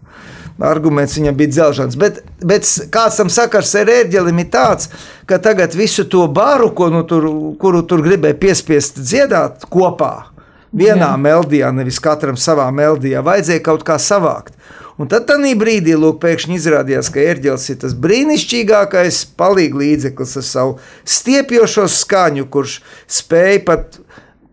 [0.61, 4.91] Arguments viņam bija dzelžans, bet, bet kāds tam sakars ar ērģelim ir tāds,
[5.29, 7.25] ka tagad visu to baru, ko, nu, tur,
[7.61, 10.30] kuru tur gribēja piespiest dziedāt kopā,
[10.77, 11.19] vienā Jā.
[11.21, 13.23] meldijā, nevis katram savā meldijā.
[13.27, 14.55] Vajadzēja kaut kā savākt.
[15.01, 20.45] Un tad tajā brīdī lūk, pēkšņi izrādījās, ka ērģelis ir tas brīnišķīgākais palīdzības līdzeklis ar
[20.45, 20.75] savu
[21.09, 22.75] stiepjošo skaņu, kurš
[23.09, 23.97] spēj pat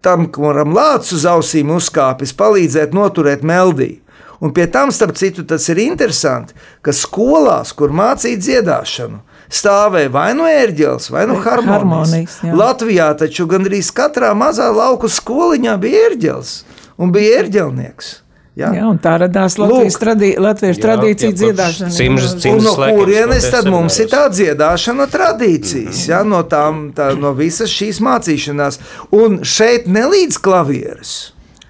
[0.06, 3.99] tam, kuram lācis uz ausīm uzkāpis, palīdzēt noturēt meldiju.
[4.39, 6.53] Un pie tam, starp citu, tas ir interesanti,
[6.86, 11.73] ka skolās, kur mācīja dziedāšanu, stāvēja vai nu ērģelis, vai nu harmonijas.
[11.73, 12.53] harmonijas jā.
[12.57, 16.55] Latvijā taču gandrīz katrā mazā lauku skoliņā bija ērģelis
[16.97, 18.15] un bija ērģelnieks.
[18.57, 18.71] Jā.
[18.73, 21.91] jā, un tā radās Latvijas tradī, latviešu jā, tradīcija dziedāšana.
[21.93, 27.35] Simts, simts no kurienes tad mums ir tā dziedāšana tradīcijas, jā, no, tām, tā, no
[27.37, 28.79] visas šīs mācīšanās.
[29.13, 31.13] Un šeit nelīdz klavieres.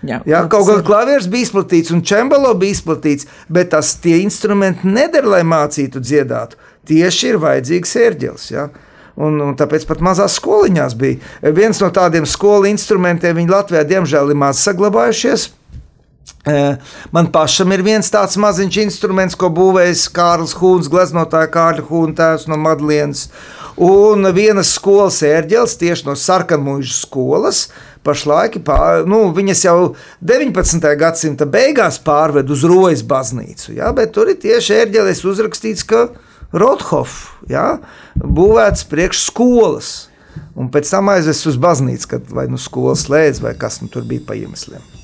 [0.08, 4.88] Jā, jā, kaut kā klavieris bija izplatīts un čembalo bija izplatīts, bet tas tie instrumenti
[4.88, 6.56] neder, lai mācītu dziedāt
[6.88, 8.50] tieši ir vajadzīgs ērģelis.
[8.54, 8.70] Ja?
[9.18, 14.34] Un, un tāpēc pat mazās skoliņās bija viens no tādiem skolu instrumentiem, viņi Latvijā diemžēl
[14.34, 15.50] ir maz saglabājušies.
[17.12, 22.48] Man pašam ir viens tāds maziņš instruments, ko būvējis Kārlis Hūns, gleznotāja Kārļa Hūna tēvs
[22.52, 23.28] no Madlienas.
[23.78, 27.68] Un vienas skolas ērģelis tieši no sarkanmužu skolas.
[28.08, 29.78] Pašlaik pār, nu, viņas jau
[30.24, 30.88] 19.
[30.98, 33.74] gadsimta beigās pārved uz Rojas baznīcu.
[33.82, 33.92] Ja?
[33.96, 37.80] Bet tur ir tieši ērģelis uzrakstīts, ka viņa Rothoff, ja,
[38.16, 39.96] būvēts priekš skolas.
[40.58, 44.06] Un pēc tam aizvest uz baznīcu, kad vai nu skolas slēdz, vai kas nu tur
[44.08, 44.97] bija pa iemesliem.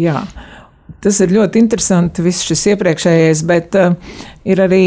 [0.00, 0.24] Jā.
[1.00, 3.94] Tas ir ļoti interesanti, viss šis iepriekšējais, bet uh,
[4.44, 4.82] ir arī,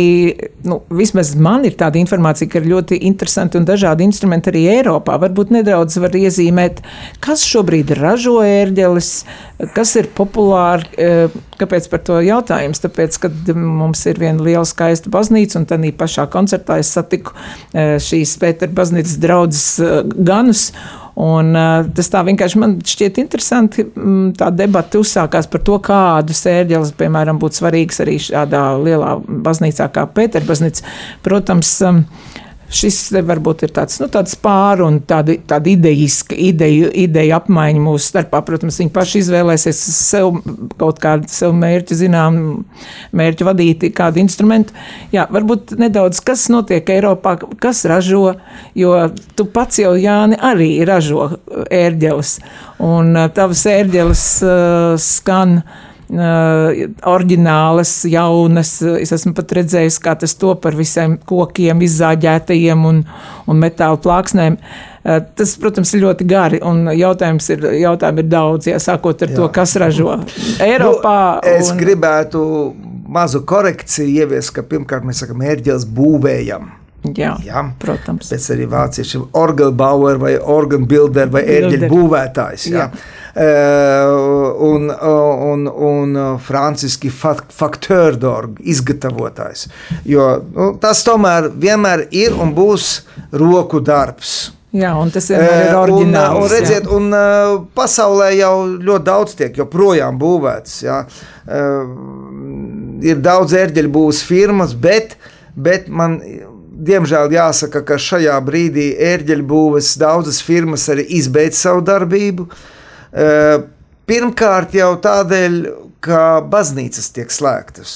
[0.68, 5.16] nu, vismaz man ir tāda informācija, ka ir ļoti interesanti un dažādi instrumenti arī Eiropā.
[5.24, 6.84] Varbūt nedaudz var iezīmēt,
[7.24, 9.12] kas šobrīd ražo ērģeles,
[9.74, 10.90] kas ir populāri.
[10.94, 12.84] Uh, kāpēc par to jautājums?
[12.84, 17.96] Tāpēc, kad mums ir viena liela skaista baznīca, un tādā pašā koncertā es satiku uh,
[18.02, 20.70] šīs Pētera baznīcas draudzes uh, ganus.
[21.20, 21.54] Un,
[21.94, 23.86] tas tā vienkārši man šķiet interesanti.
[23.86, 29.92] Mm, tā debata uzsākās par to, kādu sērģeles, piemēram, būtu svarīgs arī šādā lielā baznīcā
[29.94, 30.88] kā Pēterbaznīca.
[31.26, 31.76] Protams,
[32.74, 38.10] šis varbūt ir tāds, nu, tāds pāri un tāda, tāda idejiska ideja, ideja apmaiņa mūsu
[38.12, 38.42] starpā.
[38.46, 40.40] Protams, viņi paši izvēlēsies sev
[40.82, 42.42] kaut kādu sev mērķu, zinām,
[43.16, 44.76] mērķu vadīti kādu instrumentu.
[45.14, 48.36] Jā, varbūt nedaudz, kas notiek Eiropā, kas ražo,
[48.78, 48.98] jo
[49.38, 51.30] tu pats jau, Jāni, arī ražo
[51.70, 52.38] ērģeles,
[52.84, 55.82] un tavas ērģeles uh, skan uh,
[56.14, 58.78] oriģinālas, jaunas.
[59.00, 63.04] Es esmu pat redzējis, kā tas to par visiem kokiem, izzāģētajiem un,
[63.50, 64.60] un metāla plāksnēm.
[64.60, 69.34] Uh, tas, protams, ir ļoti gari, un jautājums ir, jautājumi ir daudz, jā, sākot ar
[69.34, 69.40] Jā.
[69.40, 70.16] to, kas ražo
[70.64, 71.18] Eiropā.
[71.42, 71.82] Nu, es un...
[71.82, 72.44] gribētu
[73.14, 76.72] mazu korekciju ieviest, ka pirmkārt mēs sakam, ērģeles būvējam.
[77.20, 78.30] Jā, jā, protams.
[78.32, 82.70] Pēc arī vācieši orgelbauer vai organbuilder vai ērģeļu būvētājs.
[82.72, 82.86] Jā.
[82.88, 83.04] Jā.
[83.34, 89.64] Uh, un, un, un franciski faktördorg izgatavotājs.
[90.06, 92.92] Jo nu, tas tomēr vienmēr ir un būs
[93.34, 94.52] roku darbs.
[94.74, 96.36] Jā, un tas vienmēr ir oriģināls.
[96.38, 96.94] Un, un redziet, jā.
[96.94, 100.76] un uh, pasaulē jau ļoti daudz tiek joprojām būvēts.
[100.86, 101.00] Jā.
[101.46, 101.96] Uh,
[103.02, 105.18] ir daudz ērģeļu būvs firmas, bet,
[105.58, 106.20] bet man
[106.74, 112.48] diemžēl jāsaka, ka šajā brīdī ērģeļbūves daudzas firmas arī izbeidz savu darbību.
[112.50, 112.70] Eh,
[114.10, 115.62] pirmkārt, jau tādēļ,
[116.04, 117.94] ka baznīcas tiek slēgtas.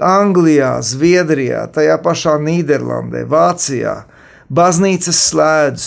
[0.00, 4.00] Anglijā, Zviedrijā, tajā pašā Nīderlandē, Vācijā
[4.54, 5.86] baznīcas slēdz.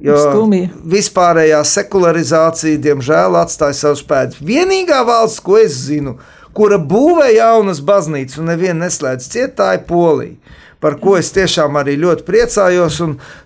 [0.00, 0.70] Jo Skumja.
[0.88, 4.40] vispārējā sekularizācija, diemžēl, atstāja savus pēdas.
[4.40, 6.14] Vienīgā valsts, ko es zinu,
[6.56, 10.38] kura būvē jaunas baznīcas un nevienu neslēdz ciet, tā ir Polija
[10.80, 13.00] par ko es tiešām arī ļoti priecājos.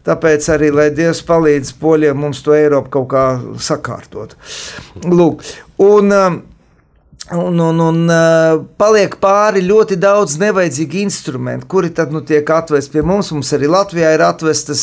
[0.06, 3.26] Tāpēc arī, lai Dievs palīdz poļiem mums to Eiropu kaut kā
[3.62, 4.36] sakārtot.
[5.04, 5.46] Lūk,
[5.82, 6.42] un, um,
[7.32, 12.92] Un, un, un uh, paliek pāri ļoti daudz nevajadzīgu instrumentu, kuri tad nu, tiek atvesti
[12.92, 13.30] pie mums.
[13.32, 14.82] Mums arī Latvijā ir atvestas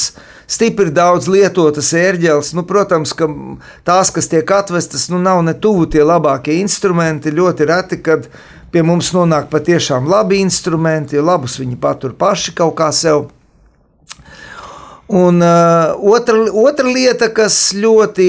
[0.49, 2.55] stipri daudz lietotas ērģeles.
[2.57, 3.29] Nu, protams, ka
[3.85, 7.29] tās, kas tiek atvestas, nu, nav ne tuvu tie labākie instrumenti.
[7.29, 8.25] Ļoti reti, kad
[8.71, 13.27] pie mums nonāk patiešām labi instrumenti, labus viņi patur paši kaut kā sev.
[15.11, 18.27] Un uh, otra, otra lieta, kas ļoti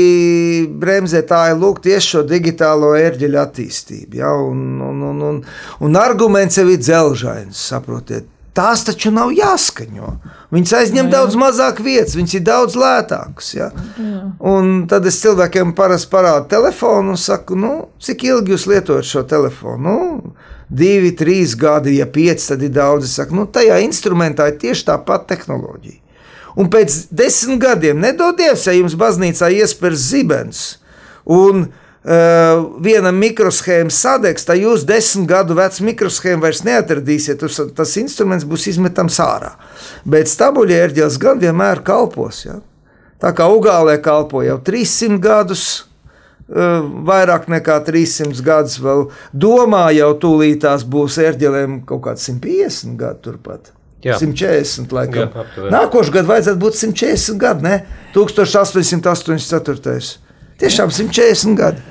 [0.83, 4.19] bremzē, tā ir lūk, tieši šo digitālo ērģeļu attīstību.
[4.19, 4.33] Ja?
[4.35, 5.39] Un, un, un, un,
[5.87, 8.27] un arguments jau ir dzelžains, saprotiet.
[8.53, 10.11] Tās taču nav jāskaņo.
[10.53, 11.13] Viņas aizņem jā, jā.
[11.15, 13.49] daudz mazāk vietas, viņas ir daudz lētākas.
[13.57, 13.71] Ja?
[14.53, 17.73] Un tad es cilvēkiem parasti parādu telefonu un saku, nu,
[18.03, 19.81] cik ilgi jūs lietojat šo telefonu?
[19.87, 20.35] Nu,
[20.69, 23.09] divi, trīs gadi, ja pieci, tad ir daudz.
[23.09, 25.99] Es saku, nu, tajā instrumentā ir tieši tā pati tehnoloģija.
[26.61, 30.65] Un pēc desmit gadiem, nedodies, ja jums baznīcā iespējas zibens.
[31.25, 31.71] Un
[32.03, 37.45] viena mikroshēma sadegs, tad jūs desmit gadu vecu mikroshēmu vairs neatradīsiet.
[37.77, 39.53] Tas, instruments būs izmetams ārā.
[40.05, 42.43] Bet stabuļi ērģeles gan vienmēr kalpos.
[42.47, 42.59] Ja?
[43.23, 45.85] Tā kā Ugālē kalpo jau 300 gadus,
[46.51, 53.31] uh, vairāk nekā 300 gadus vēl domā, jau tūlītās būs ērģelēm kaut kāds 150 gadu
[53.31, 53.71] turpat.
[54.03, 54.17] Jā.
[54.19, 55.31] 140, laikam.
[55.71, 57.77] Nākošais gads vajadzētu būt 140 gadi, ne?
[58.17, 60.22] 1884.
[60.63, 61.83] Tiešām 140 gadi.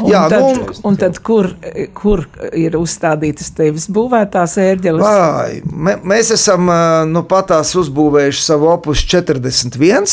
[0.00, 1.48] Un Jā, tad, nu, un tad kur,
[1.96, 2.26] kur
[2.56, 5.02] ir uzstādītas tevis būvētās ērģeles?
[5.02, 6.68] Vai, mē, mēs esam
[7.10, 10.06] nu, patās uzbūvējuši savu opus 41.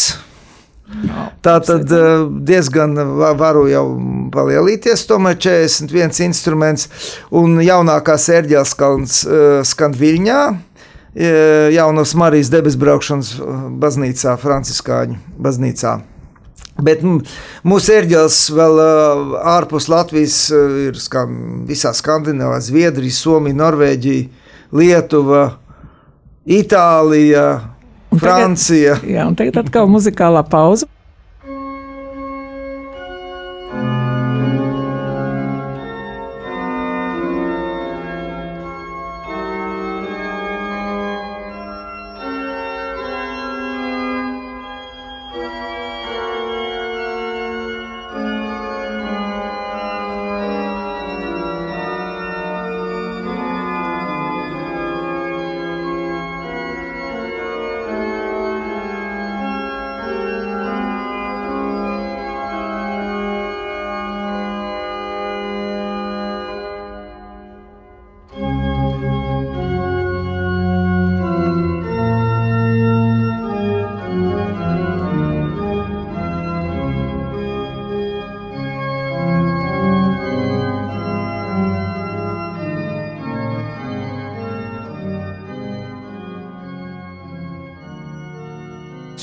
[1.43, 1.91] Tā tad
[2.47, 2.95] diezgan
[3.38, 3.84] varu jau
[4.32, 6.88] palielīties, tomēr 41 instruments
[7.36, 8.76] un jaunākās ērģeles
[9.68, 10.41] skan Viļņā,
[11.76, 13.34] jaunos Marijas debesbraukšanas
[13.84, 15.99] baznīcā, Franciskāņu baznīcā.
[16.84, 18.82] Bet mūsu ērģeles vēl
[19.55, 24.28] ārpus Latvijas ir skan, visā Skandināvijā, Zviedrija, Somija, Norvēģija,
[24.78, 25.45] Lietuva,
[26.45, 27.47] Itālija,
[28.13, 28.99] Francija.
[28.99, 30.88] Tagad, jā, un tagad atkal muzikālā pauze.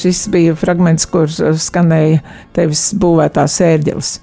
[0.05, 2.23] Šis bija fragments, kur skanēja
[2.57, 4.15] tevis būvētās ērģeles.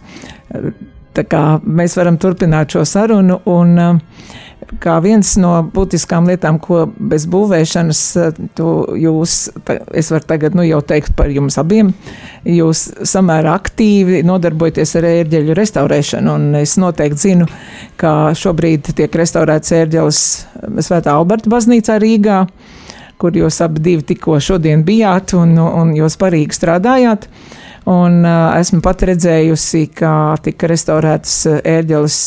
[1.11, 4.29] Tā kā mēs varam turpināt šo sarunu un uh,
[4.79, 8.01] kā viens no būtiskām lietām, ko bez būvēšanas
[9.01, 9.36] jūs,
[9.97, 11.91] es varu tagad nu, jau teikt par jums abiem,
[12.47, 17.49] jūs samērā aktīvi nodarbojaties ar ērģeļu restaurēšanu, un es noteikti zinu,
[18.01, 20.23] ka šobrīd tiek restaurēts ērģelis
[20.86, 22.43] Svētā Alberta baznīcā Rīgā,
[23.22, 27.28] kur jūs abi divi tikko šodien bijāt un, un jūs parīgi strādājāt.
[27.91, 30.15] Un uh, esmu pat redzējusi, kā
[30.45, 32.17] tika restaurētas ērģeles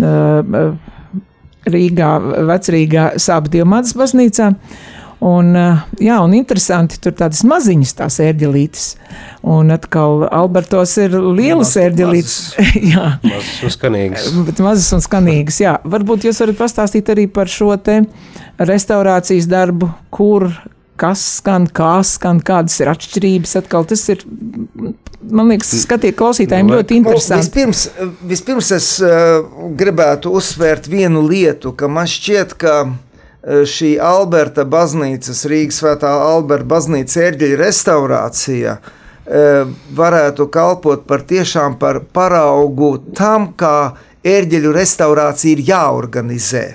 [0.00, 0.68] uh,
[1.66, 2.10] Rīgā,
[2.46, 4.52] Vecrīgā, Sāba Dievmātes baznīcā.
[5.26, 5.56] Un,
[5.98, 8.84] jā, un interesanti, tur tādas maziņas tās ērģelītes.
[9.56, 12.36] Un atkal Albertos ir lielas ērģelītes.
[12.92, 14.28] jā, mazas un skanīgas.
[14.46, 15.74] Bet mazas un skanīgas, jā.
[15.96, 18.04] Varbūt jūs varat pastāstīt arī par šo te
[18.60, 20.46] restaurācijas darbu, kur
[21.00, 23.56] kas skan, kā skan, kādas ir atšķirības.
[23.60, 24.22] Atkal tas ir,
[25.26, 27.48] man liekas, skatiet, klausītājiem nu, ļoti interesanti.
[27.48, 27.82] Vispirms,
[28.30, 29.42] vispirms es uh,
[29.76, 32.94] gribētu uzsvērt vienu lietu, ka man šķiet, ka uh,
[33.46, 42.00] šī Alberta baznīcas, Rīgas svētā Alberta baznīcas ērģeļa restaurācija uh, varētu kalpot par tiešām par
[42.12, 43.94] paraugu tam, kā
[44.26, 46.66] ērģeļu restaurācija ir jāorganizē.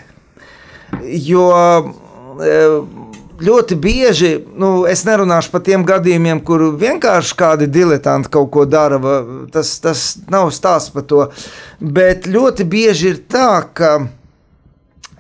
[1.28, 3.02] Jo uh,
[3.42, 9.00] ļoti bieži, nu, es nerunāšu par tiem gadījumiem, kur vienkārši kādi diletanti kaut ko dara.
[9.52, 11.28] Tas, tas nav stāsts par to.
[11.82, 13.96] Bet ļoti bieži ir tā, ka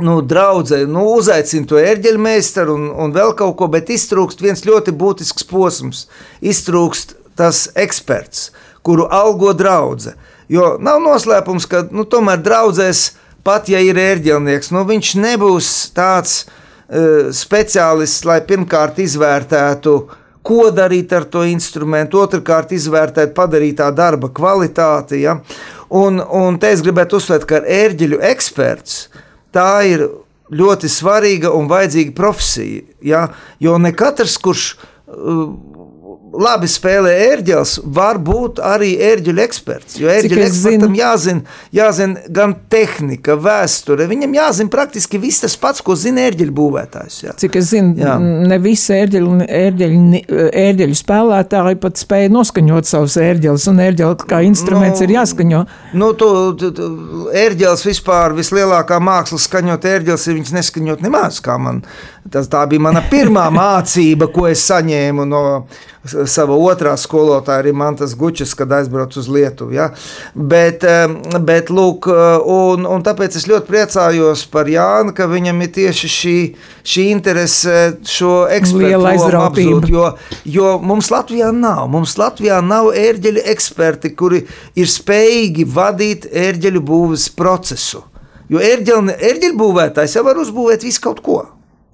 [0.03, 4.65] nu, draudzē nu, uzaicina to ērģeļu meistaru un, un vēl kaut ko, bet iztrūkst viens
[4.67, 6.05] ļoti būtisks posms.
[6.41, 8.49] Iztrūkst tas eksperts,
[8.85, 10.17] kuru algo draudzē.
[10.51, 13.11] Jo nav noslēpums, ka nu, tomēr draudzēs,
[13.45, 16.41] pat ja ir ērģelnieks, nu, viņš nebūs tāds
[16.91, 19.91] Eh, speciālists, lai pirmkārt izvērtētu,
[20.43, 25.21] ko darīt ar to instrumentu, otrkārt izvērtēt padarītā darba kvalitāti.
[25.23, 25.37] Ja?
[25.87, 29.05] Un, un te es gribētu uzsvērt, ka ērģeļu eksperts
[29.55, 30.07] tā ir
[30.51, 32.83] ļoti svarīga un vajadzīga profesija.
[33.01, 33.25] Ja?
[33.63, 35.45] Jo ne katrs, kurš uh,
[36.31, 39.97] labi spēlē ērģeles, var būt arī ērģeļu eksperts.
[39.99, 44.07] Jo ērģeļu ekspertam jāzina, jāzina gan tehnika, vēsture.
[44.09, 47.17] Viņam jāzina praktiski viss tas pats, ko zina ērģeļu būvētājs.
[47.25, 47.35] Jā.
[47.41, 48.15] Cik es zinu, jā.
[48.21, 50.21] ne visi ērģeļu, ērģeļu,
[50.63, 55.61] ērģeļu spēlētāji pat spēja noskaņot savus ērģeles, un ērģeļu kā instruments nu, ir jāskaņo.
[55.99, 56.89] Nu, tu, tu, tu,
[57.43, 61.83] ērģeles vispār vislielākā māksla skaņot ērģeles, ir viņas neskaņot nemaz, man.
[62.31, 65.45] Tas, tā bija mana pirmā mācība, ko es saņēmu no
[66.29, 69.73] sava otrā skolotāja, arī Mantas Gučas, kad aizbraucu uz Lietuvu.
[69.75, 69.89] Ja?
[70.33, 70.85] Bet,
[71.47, 72.09] bet lūk,
[72.51, 76.35] un, un tāpēc es ļoti priecājos par Jānu, ka viņam ir tieši šī,
[76.93, 80.07] šī interese šo ekspertu apzūt, jo,
[80.57, 81.87] jo mums Latvijā nav.
[81.91, 84.43] Mums Latvijā nav ērģeļu eksperti, kuri
[84.75, 88.05] ir spējīgi vadīt ērģeļu būves procesu.
[88.51, 91.39] Jo ērģeļu būvētājs jau var uzbūvēt visu kaut ko.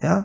[0.02, 0.24] Ja?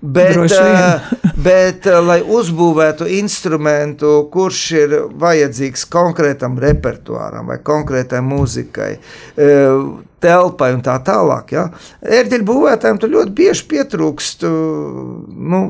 [0.00, 1.12] Bet, uh,
[1.44, 9.86] bet uh, lai uzbūvētu instrumentu, kurš ir vajadzīgs konkrētam repertuāram vai konkrētai mūzikai, uh,
[10.24, 11.66] telpai un tā tālāk, ja?
[12.00, 14.46] ērģeļu būvētājiem tur ļoti bieži pietrūkst.
[14.46, 15.60] Nu,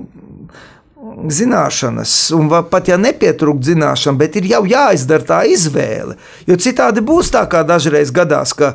[1.31, 6.19] zināšanas, un pat ja nepietrūkst zināšanu, bet ir jau jāizdara tā izvēle.
[6.49, 8.75] Jo citādi būs tā, kā dažreiz gadās, ka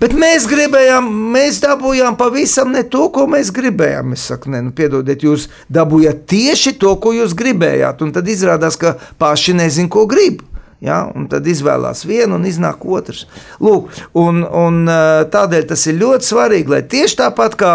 [0.00, 4.14] mēs gribējām, mēs dabūjām pavisam ne to, ko mēs gribējām.
[4.16, 8.04] Es saku, nē, nu, piedodiet, jūs dabūjāt tieši to, ko jūs gribējāt.
[8.04, 10.44] Un tad izrādās, ka paši nezin, ko grib.
[10.80, 13.26] Ja, un tad izvēlās vienu un iznāk otrs.
[13.60, 17.74] Lūk, un, un tādēļ tas ir ļoti svarīgi, lai tieši tāpat kā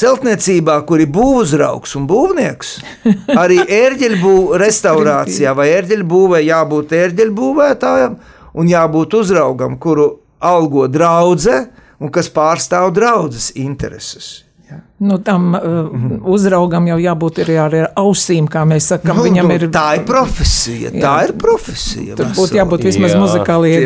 [0.00, 2.74] celtniecībā, kur ir būvuzraugs un būvnieks,
[3.42, 8.16] arī ērģeļu būvē, restaurācijā vai ērģeļu būvē jābūt ērģeļu būvētājam
[8.54, 10.10] un jābūt uzraugam, kuru
[10.44, 11.60] algo draudzē
[12.02, 14.44] un kas pārstāv draudzes intereses.
[14.70, 14.78] Ja.
[15.04, 16.20] Nu, tam uh, -hmm.
[16.24, 19.16] uzraugam jau jābūt arī ar ausīm, kā mēs sakām.
[19.16, 20.90] Nu, Viņam nu, ir tā ir profesija.
[20.90, 21.02] Jā.
[21.02, 22.16] Tā ir profesija.
[22.16, 23.84] Tur būtu jābūt vismaz muzikālajai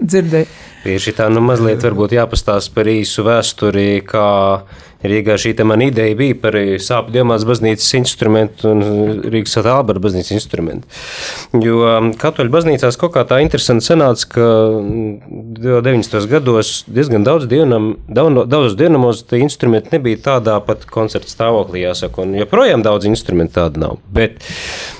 [0.00, 0.46] dzirdēji.
[0.84, 4.28] Tieši tā, nu mazliet varbūt jāpastāst par īsu vēsturi, kā
[4.98, 8.80] Rīgā šī man ideja bija par sāpju diamāts baznīcas instrumentu un
[9.30, 10.90] Rīgas Svētā Albera baznīcas instrumentu.
[11.62, 14.48] Jo um, katoļu baznīcās kaut kā tā interesanti sanāca, ka
[15.62, 16.26] 90.
[16.32, 22.34] gados diezgan daudz dienam, daudz dienamos tie instrumenti nebija tādā pat koncerta stāvoklī, jāsaka, un
[22.40, 23.98] joprojām daudz instrumentu tādu nav.
[24.10, 24.42] Bet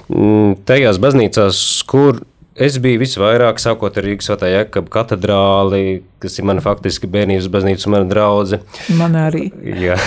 [0.07, 2.23] mm, tajās baznīcās, kur
[2.59, 7.87] Es biju visvairāk, sākot ar Rīgas Svētā Jēkabā katedrāli, kas ir mana faktiski bērnības baznīca
[7.87, 8.85] un mana draudzene.
[8.99, 9.47] Man arī.
[9.79, 9.99] Jā.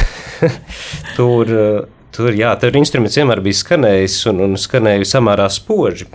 [1.15, 1.55] Tur
[2.11, 6.09] Tur, jā, tur instruments vienmēr bija skanējis un, un skanēja samērā spoži.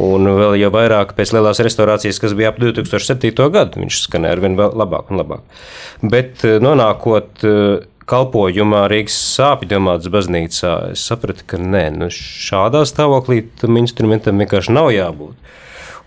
[0.00, 3.34] Un vēl jau vairāk pēc lielās restaurācijas, kas bija ap 2007.
[3.52, 5.44] gadu, viņš skanēja ar vien labāk un labāk.
[6.00, 12.86] Bet eh, nonākot eh, kalpojumā Rīgas sāpju domātas baznīcā, es sapratu, ka nē, nu šādā
[12.88, 15.52] stāvoklī tam instrumentam vienkārši nav jābūt.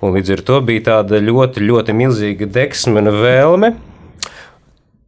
[0.02, 3.74] Un līdz ar to bija tāda ļoti, ļoti milzīga deksme un vēlme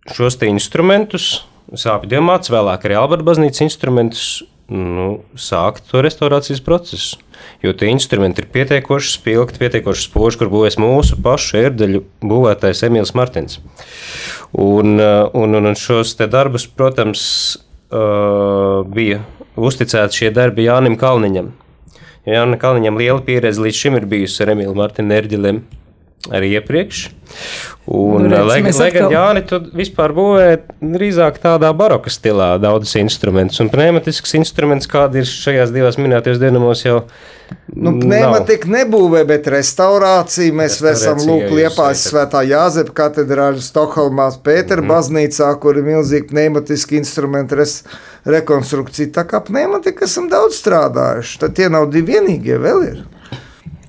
[0.10, 1.44] šos instrumentus
[1.78, 4.26] sāpju diamāts, vēlāk arī Alberta baznīcas instrumentus,
[4.70, 7.20] nu, sākt to restorācijas procesu.
[7.64, 13.14] Jo tie instrumenti ir pietiekoši spilgti, pietiekoši spoži, kur būvēs mūsu pašu ērdeļu būvētājs Emīls
[13.16, 13.60] Martins.
[14.52, 17.24] Un, uh, un, un šos darbus, protams,
[17.92, 19.24] uh, bija
[19.60, 21.54] uzticēti šie darbi Jānim Kalniņam.
[22.28, 25.62] Jānis Kalniņam liela pieredze līdz šim ir bijusi ar Emīlu Martinu ērģeliem
[26.28, 27.06] arī iepriekš.
[27.90, 30.48] Un, nu, redz, lai, lai gan Jāni tu vispār būvē
[30.82, 36.84] drīzāk tādā baroka stilā daudzus instrumentus, un pneumatisks instruments, kādi ir šajās divās minētajās dienamos
[36.86, 37.00] jau.
[37.74, 40.54] Nu, pneumatika nebūvē, bet restaurācija.
[40.60, 44.92] Mēs esam Liepājas svētā Jāzepa katedrāļa Stokholmā, Pētera mm.
[44.92, 47.80] baznīcā, kur ir milzīgi pneumatiski instrumenti res,
[48.26, 49.14] rekonstrukcija.
[49.16, 53.02] Tā kā pneumatika esam daudz strādājuši, tad tie nav divi vienīgie vēl ir.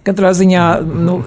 [0.00, 1.18] Katrā ziņā nu,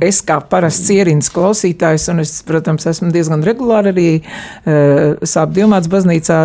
[0.00, 5.90] es kā parasts ierīnas klausītājs, un es, protams, esmu diezgan regulāri arī uh, sāpju diamāts
[5.92, 6.38] baznīcā,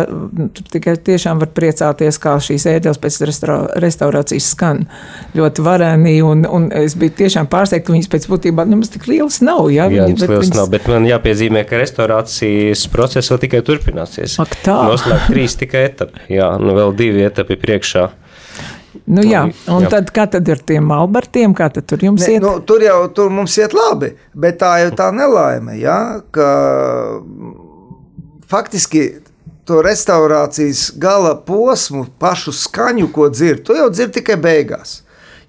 [0.58, 3.18] tur tikai tiešām var priecāties, kā šīs ēdielas pēc
[3.80, 4.84] restaurācijas skan
[5.38, 9.40] ļoti varēnī, un, un es biju tiešām pārsteigta, ka viņas pēc būtībā nemaz tik lielas
[9.40, 9.70] nav.
[9.72, 9.88] Ja?
[9.88, 10.58] Jā, viņas lielas viņas...
[10.60, 14.36] nav, bet man jāpiezīmē, ka restaurācijas process vēl tikai turpināsies.
[14.44, 14.76] Ak tā.
[14.92, 18.10] Noslēgt trīs tikai etapi, jā, nu vēl divi etapi priekšā.
[19.06, 19.42] Nu, jā,
[19.72, 19.90] un jā.
[19.90, 22.44] tad kā tad ir tiem malbertiem, kā tad tur jums ne, iet?
[22.44, 26.48] Nu, tur jau tur mums iet labi, bet tā jau tā nelaime, ja, ka
[28.52, 29.08] faktiski
[29.66, 35.00] to restaurācijas gala posmu, pašu skaņu, ko dzird, to jau dzird tikai beigās.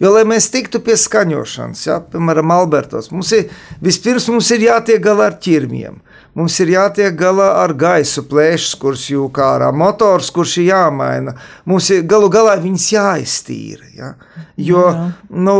[0.01, 5.01] Jo, lai mēs tiktu pie skaņošanas, ja, piemēram, Albertos, mums ir vispirms mums ir jātiek
[5.03, 6.01] galā ar ķirmiem.
[6.33, 11.35] Mums ir jātiek galā ar gaisu plēšas, kurš jūka ārā, motors, kurš ir jāmaina.
[11.69, 13.89] Mums ir galu galā viņas jāiztīra.
[13.93, 14.13] Ja?
[14.57, 15.09] Jo, Jā.
[15.29, 15.57] nu,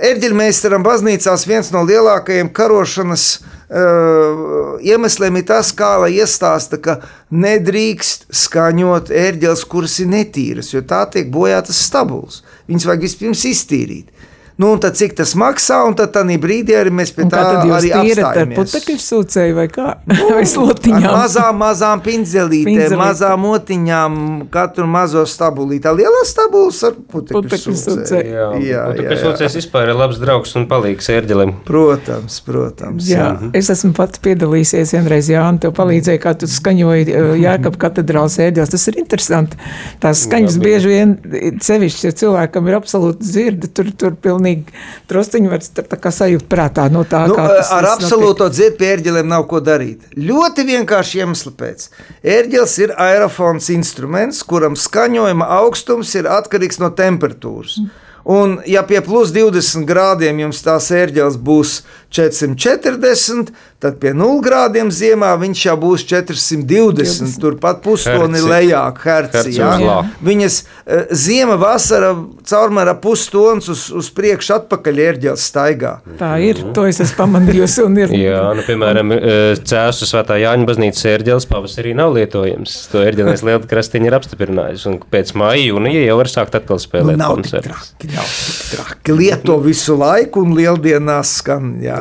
[0.00, 7.00] Erģeļmeistaram baznīcās viens no lielākajiem karošanas uh, iemesliem ir tas, kā lai iestāsta, ka
[7.34, 12.40] nedrīkst skaņot ērģeles, kuras ir netīras, jo tā tiek bojātas stabuls.
[12.70, 14.14] Viņas vajag vispirms iztīrīt.
[14.60, 17.70] Nu, un tad cik tas maksā, un tad tādā brīdī arī mēs pie tā arī
[17.96, 18.18] apstājamies.
[18.20, 19.86] Ar putekļu sūcēju vai kā?
[20.04, 21.06] Nu, vai slotiņām?
[21.08, 24.18] Ar mazām, mazām pinzelītēm, mazām otiņām,
[24.52, 25.86] katru mazo stabulīti.
[25.86, 28.26] Tā liela stabuls ar putekļu, putekļu sūcēju.
[28.34, 31.56] Jā, jā, putekļu sūcējs vispār ir labs draugs un palīgs ērģelim.
[31.64, 33.08] Protams, protams.
[33.08, 33.32] Jā, jā.
[33.38, 33.54] Mhm.
[33.62, 38.36] es esmu pat piedalīsies vienreiz, jā, un tev palīdzēja, kā tu skaņoji uh, Jākap katedrāls
[38.44, 38.76] ērģeles.
[38.76, 39.56] Tas ir interesanti.
[40.04, 41.16] Tās skaņas bieži vien,
[41.64, 44.72] sevišķi, ja cilvēkam ir absolūti dzirdi, tur, tur pilnīgi pilnīgi
[45.10, 49.46] trusciņi var sajūt prātā no tā, nu, kā tas ar absolūto dzirdu pie ērģeliem nav
[49.50, 50.06] ko darīt.
[50.16, 51.88] Ļoti vienkārši iemesli pēc.
[52.24, 57.80] Ērģelis ir aerofons instruments, kuram skaņojuma augstums ir atkarīgs no temperatūras.
[57.80, 57.90] Mm.
[58.24, 64.90] Un, ja pie plus 20 grādiem jums tās ērģeles būs 440, tad pie 0 grādiem
[64.92, 66.90] ziemā viņš jau būs 420.
[66.90, 67.38] 20.
[67.40, 69.54] Turpat pustoni lejā, herci.
[69.56, 70.00] Ja?
[70.24, 72.12] Viņas uh, ziema, vasara
[72.48, 75.94] caurmērā pustons uz, uz priekšu atpakaļ ērģeles staigā.
[76.20, 77.86] Tā ir, to es esmu pamanījusi.
[78.00, 78.14] Ir...
[78.20, 82.76] Jā, nu, piemēram, e, Cēsu svētā Jāņa baznīcas ērģeles pavasarī nav lietojams.
[82.92, 84.88] To ērģeles liela krastiņa ir apstiprinājusi.
[84.90, 87.92] Un pēc māja jūnija jau var sākt atkal spēlēt nu, koncertus.
[88.18, 89.14] Tik traki.
[89.16, 91.72] Lieto visu laiku un lieldienās skan.
[91.84, 92.00] Jā.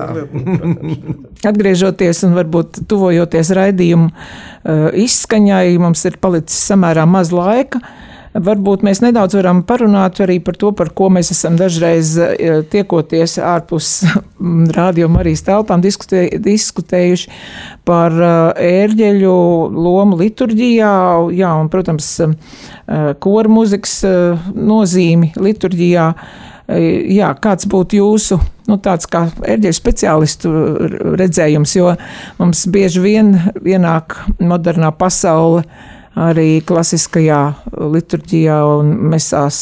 [1.49, 7.81] Atgriežoties un varbūt tuvojoties raidījumu uh, izskaņai, mums ir palicis samērā maz laika.
[8.29, 13.39] Varbūt mēs nedaudz varam parunāt arī par to, par ko mēs esam dažreiz uh, tiekoties
[13.41, 14.03] ārpus
[14.77, 17.33] rādījuma arī telpām, diskutē, diskutējuši
[17.89, 19.33] par uh, ērģeļu
[19.73, 20.93] lomu liturģijā,
[21.39, 22.11] jā, un, protams,
[23.21, 23.99] koru mūzikas
[24.53, 26.05] nozīmi liturģijā.
[26.69, 28.37] Jā, kāds būtu jūsu
[28.69, 30.51] nu, tāds kā erģeļu speciālistu
[31.19, 31.93] redzējums, jo
[32.37, 33.31] mums bieži vien
[33.65, 35.65] ienāk modernā pasaule
[36.19, 37.39] arī klasiskajā
[37.95, 39.61] liturģijā un mesās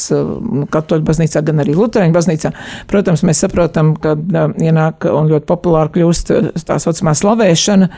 [0.73, 2.53] katoļu baznīcā, gan arī luterāņu baznīcā.
[2.89, 4.15] Protams, mēs saprotam, ka
[4.63, 6.33] ienāk un ļoti populāri kļūst
[6.67, 7.89] tā saucamā slavēšana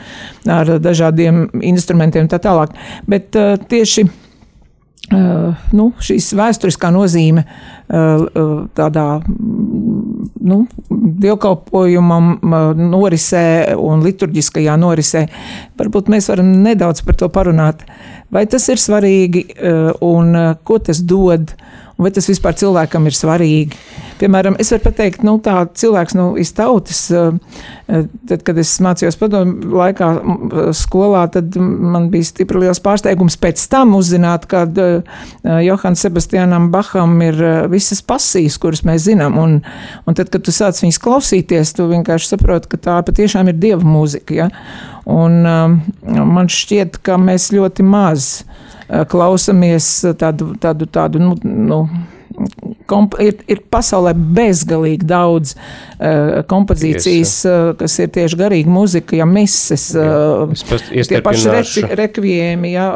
[0.56, 2.76] ar dažādiem instrumentiem tā tālāk.
[3.10, 3.36] Bet
[3.70, 4.08] tieši
[5.10, 8.20] Uh, nu, šīs vēsturiskā nozīme uh,
[8.78, 9.06] tādā
[10.40, 10.62] nu,
[11.24, 12.30] dievkalpojumam
[12.90, 15.26] norisē un liturģiskajā norisē.
[15.80, 17.84] Varbūt mēs varam nedaudz par to parunāt.
[18.30, 19.46] Vai tas ir svarīgi
[20.06, 21.54] un ko tas dod?
[22.00, 23.78] Vai tas vispār cilvēkam ir svarīgi.
[24.20, 27.38] Piemēram, es varu pateikt, nu, tā cilvēks no nu, tautas, eh,
[27.88, 30.08] eh, tad, kad es mācījos padomu laikā
[30.76, 35.16] skolā, tad man bija stipri liels pārsteigums pēc tam uzzināt, ka eh,
[35.64, 37.40] Johans Sebastianam Baham ir
[37.72, 39.58] visas pasīs, kuras mēs zinām, un,
[40.04, 43.84] un tad, kad tu sāc viņas klausīties, tu vienkārši saproti, ka tā patiešām ir dieva
[43.86, 44.50] mūzika, ja?
[45.10, 48.42] un man šķiet, ka mēs ļoti maz
[48.90, 49.86] Eh, klausamies
[50.18, 51.84] tādu, tādu, tādu nu, nu,
[53.22, 59.88] ir, ir pasaulē bezgalīgi daudz uh, kompozīcijas, uh, kas ir tieši garīga muzika, ja mises,
[59.94, 60.50] uh,
[60.90, 62.72] tie paši reci, rekviemi.
[62.74, 62.88] Jā,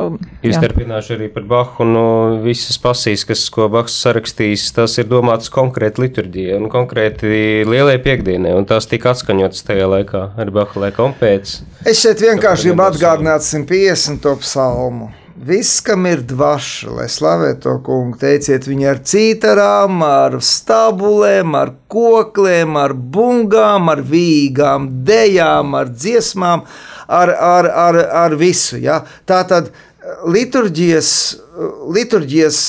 [0.47, 2.07] Izterpināšu arī par Bahu, no
[2.43, 8.55] visas pasīs, kas, ko Bahs sarakstījis, tas ir domāts konkrēti liturģijai un konkrēti lielai piekdienai,
[8.59, 11.61] un tās tika atskaņotas tajā laikā ar Bahu laikam pēc.
[11.87, 14.35] Es šeit vienkārši gribu atgādināt 150.
[14.43, 15.13] psalmu.
[15.35, 21.73] Viss, kam ir dvaša, lai slavētu to kungu, teiciet viņu ar cītarām, ar stabulēm, ar
[21.91, 26.63] kokliem, ar bungām, ar vīgām, dejām, ar dziesmām,
[27.09, 28.79] ar, ar, ar, ar visu.
[28.79, 29.01] Ja?
[29.27, 29.73] Tā tad
[30.23, 31.11] liturģijas,
[31.99, 32.63] liturģijas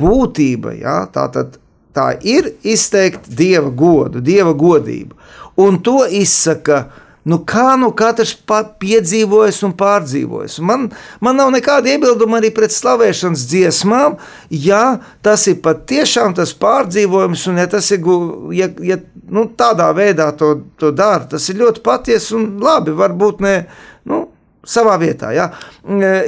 [0.00, 0.98] būtība, ja?
[1.12, 1.60] tā, tad,
[1.92, 5.20] tā ir izteikt dieva godu, dieva godību.
[5.60, 6.86] Un to izsaka
[7.24, 8.34] Nu, kā nu katrs
[8.80, 10.58] piedzīvojis un pārdzīvojis.
[10.68, 10.90] Man,
[11.24, 14.18] man nav nekāda iebilduma arī pret slavēšanas dziesmām,
[14.52, 18.04] ja tas ir patiešām tas pārdzīvojums, un ja tas ir
[18.52, 19.00] ja, ja,
[19.32, 22.92] nu, tādā veidā to, to dara, tas ir ļoti patiesi un labi.
[22.94, 23.56] Varbūt ne.
[24.04, 24.26] Nu,
[24.68, 25.30] savā vietā.
[25.34, 25.50] Ja?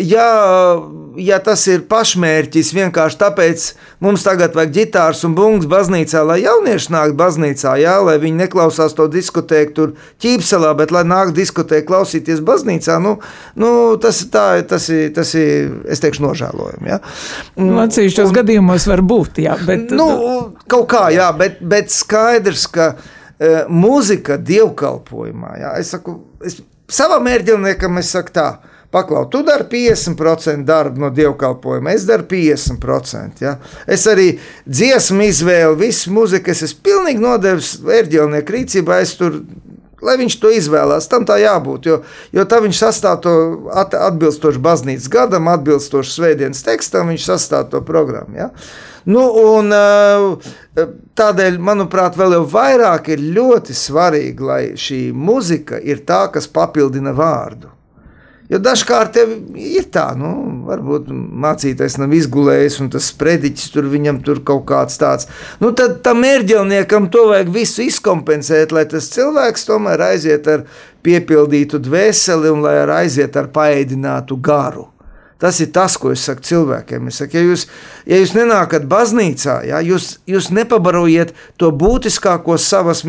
[0.05, 0.29] Ja,
[1.21, 3.67] ja tas ir pašmērķis, vienkārši tāpēc
[4.05, 7.97] mums tagad vajag ģitāras un bungas baznīcā, lai jaunieši nāk baznīcā, ja?
[8.05, 13.17] lai viņi neklausās to diskotēku tur ķīpselā, bet lai nāk diskotēku klausīties baznīcā, nu,
[13.61, 13.73] nu,
[14.03, 16.93] tas, tā, tas, ir, tas ir, es teikšu, nožēlojami.
[16.93, 17.01] Ja?
[17.61, 19.93] Nu, Atsevišķos gadījumos var būt, jā, bet...
[19.97, 20.09] Nu,
[20.71, 27.29] kaut kā, jā, bet, bet skaidrs, ka uh, mūzika dievkalpojumā, jā, es saku, es, savam
[27.31, 28.49] ērģelniekam es saku tā.
[28.95, 33.43] Paklau, tu dari 50% darbu no dievkalpojuma, es daru 50%.
[33.43, 33.57] Ja?
[33.87, 39.01] Es arī dziesmu izvēlu, visu mūziku, es esmu pilnīgi nodevis ērģelnieku rīcībā.
[39.03, 39.43] Es tur
[40.07, 41.09] lai viņš to izvēlās.
[41.11, 41.89] Tam tā jābūt.
[41.91, 42.01] Jo,
[42.35, 43.37] jo tā viņš sastāv to
[43.75, 48.39] at, atbilstoši baznīcas gadam, atbilstoši svētdienas tekstam, viņš sastāv to programmu.
[48.39, 48.51] Ja?
[49.07, 49.23] Nu,
[49.55, 50.83] un, eh,
[51.15, 57.71] tādēļ, manuprāt, vēl vairāk ir ļoti svarīgi, lai šī muzika ir tā, kas papildina vārdu.
[58.51, 60.33] Jo dažkārt ir tā, nu,
[60.69, 65.27] varbūt mācītājs nav izgulējis, un tas sprediķis tur viņam tur kaut kāds tāds.
[65.63, 70.67] Nu, tad tam mērķelniekam to vajag visu izkompensēt, lai tas cilvēks tomēr aiziet ar
[71.07, 74.87] piepildītu dvēseli un lai aiziet ar paēdinātu garu.
[75.43, 77.11] Tas ir tas, ko es saku cilvēkiem.
[77.11, 77.67] Es saku, ja, jūs,
[78.09, 83.05] ja jūs nenākat baznīcā, ja, jūs, jūs nepabarojiet to būtiskāko savas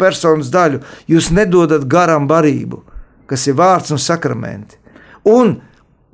[0.00, 2.82] personas daļu, jūs nedodat garam barību,
[3.30, 4.80] kas ir vārds un sakramenti.
[5.30, 5.60] Un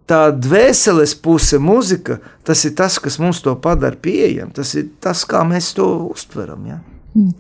[0.08, 4.52] tā dvēseles puse, mūzika, tas ir tas, kas mums to padara pieejamu.
[4.56, 6.68] Tas ir tas, kā mēs to uztveram.
[6.68, 6.82] Ja.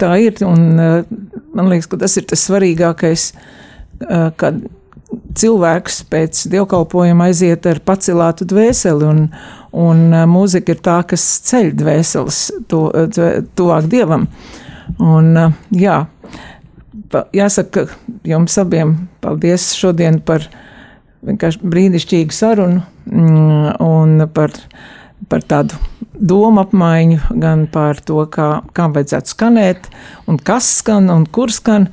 [0.00, 3.32] Tā ir, un man liekas, ka tas ir tas svarīgākais,
[4.40, 4.64] kad
[5.38, 9.22] cilvēks pēc dievkalpojuma aiziet ar pacelātu dvēseli, un,
[9.72, 12.40] un mūzika ir tā, kas ceļ dvēseles
[12.70, 12.84] to,
[13.58, 14.26] tuvāk dievam.
[15.02, 15.32] Un,
[15.76, 16.02] jā,
[17.36, 17.86] jāsaka
[18.28, 20.44] jums abiem paldies šodien par
[21.26, 24.54] vienkārši brīnišķīgu sarunu mm, un par,
[25.30, 25.78] par tādu
[26.22, 29.88] domu apmaiņu, gan par to, kā, kā vajadzētu skanēt,
[30.30, 31.88] un kas skan un kur skan.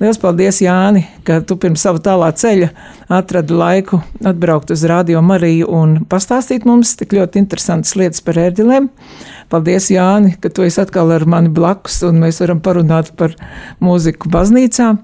[0.00, 2.70] Lielas paldies, Jāni, ka tu pirms sava tālā ceļa
[3.12, 8.88] atradi laiku atbraukt uz Radio Mariju un pastāstīt mums tik ļoti interesantas lietas par ērģelēm.
[9.52, 13.36] Paldies, Jāni, ka tu esi atkal ar mani blakus un mēs varam parunāt par
[13.84, 14.94] mūziku baznīcā.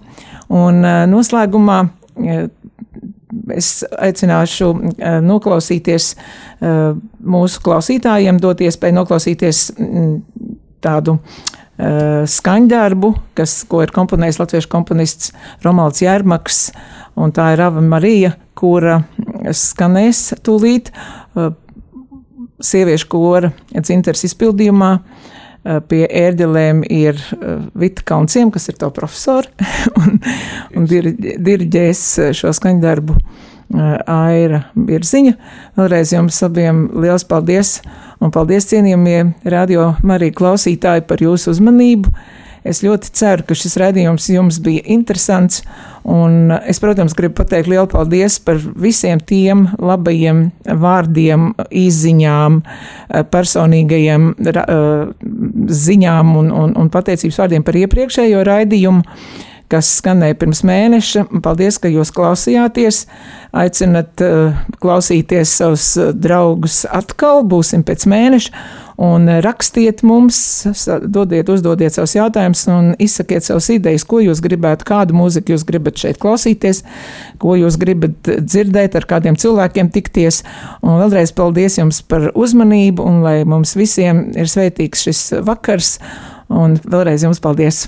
[0.57, 2.47] Un eh, noslēgumā eh,
[3.55, 6.14] es aicināšu eh, noklausīties
[7.27, 10.16] mūsu klausītājiem, dot iespēju noklausīties mm,
[10.85, 11.18] tādu
[11.77, 16.70] Eh, skaņdarbu, kas, ko ir komponējis latviešu komponists Romalds Jērmaks,
[17.20, 19.03] un tā ir Ava Marija, kura
[19.53, 21.51] skanēs tūlīt eh,
[22.64, 24.91] sieviešu kora dzinters izpildījumā.
[24.97, 25.36] Eh,
[25.90, 27.18] pie ērģelēm ir
[27.78, 29.50] Vita Kaunciem, kas ir to profesori,
[30.00, 30.18] un,
[30.76, 32.02] un diriģēs
[32.38, 33.16] šo skaņdarbu
[33.74, 35.34] Aira Birziņa.
[35.78, 37.80] Vēlreiz jums abiem liels paldies!
[38.22, 42.12] Un paldies, cienījamie radio Marija klausītāji, par jūsu uzmanību.
[42.66, 45.62] Es ļoti ceru, ka šis redzējums jums bija interesants.
[46.06, 50.44] Un es, protams, gribu pateikt lielu paldies par visiem tiem labajiem
[50.82, 52.60] vārdiem, izziņām,
[53.32, 54.30] personīgajiem
[55.86, 59.02] ziņām un, un, un pateicības vārdiem par iepriekšējo raidījumu
[59.72, 61.26] kas skanēja pirms mēneša.
[61.44, 63.04] Paldies, ka jūs klausījāties.
[63.56, 68.52] Aicinat uh, klausīties savus uh, draugus atkal, būsim pēc mēneša.
[69.02, 70.38] Un uh, rakstiet mums,
[71.02, 75.98] dodiet, uzdodiet savus jautājumus un izsakiet savas idejas, ko jūs gribētu, kādu mūziku jūs gribat
[76.00, 76.84] šeit klausīties,
[77.42, 80.42] ko jūs gribat dzirdēt, ar kādiem cilvēkiem tikties.
[80.84, 85.96] Un vēlreiz paldies jums par uzmanību un lai mums visiem ir svētīgs šis vakars.
[86.52, 87.86] Un vēlreiz jums paldies!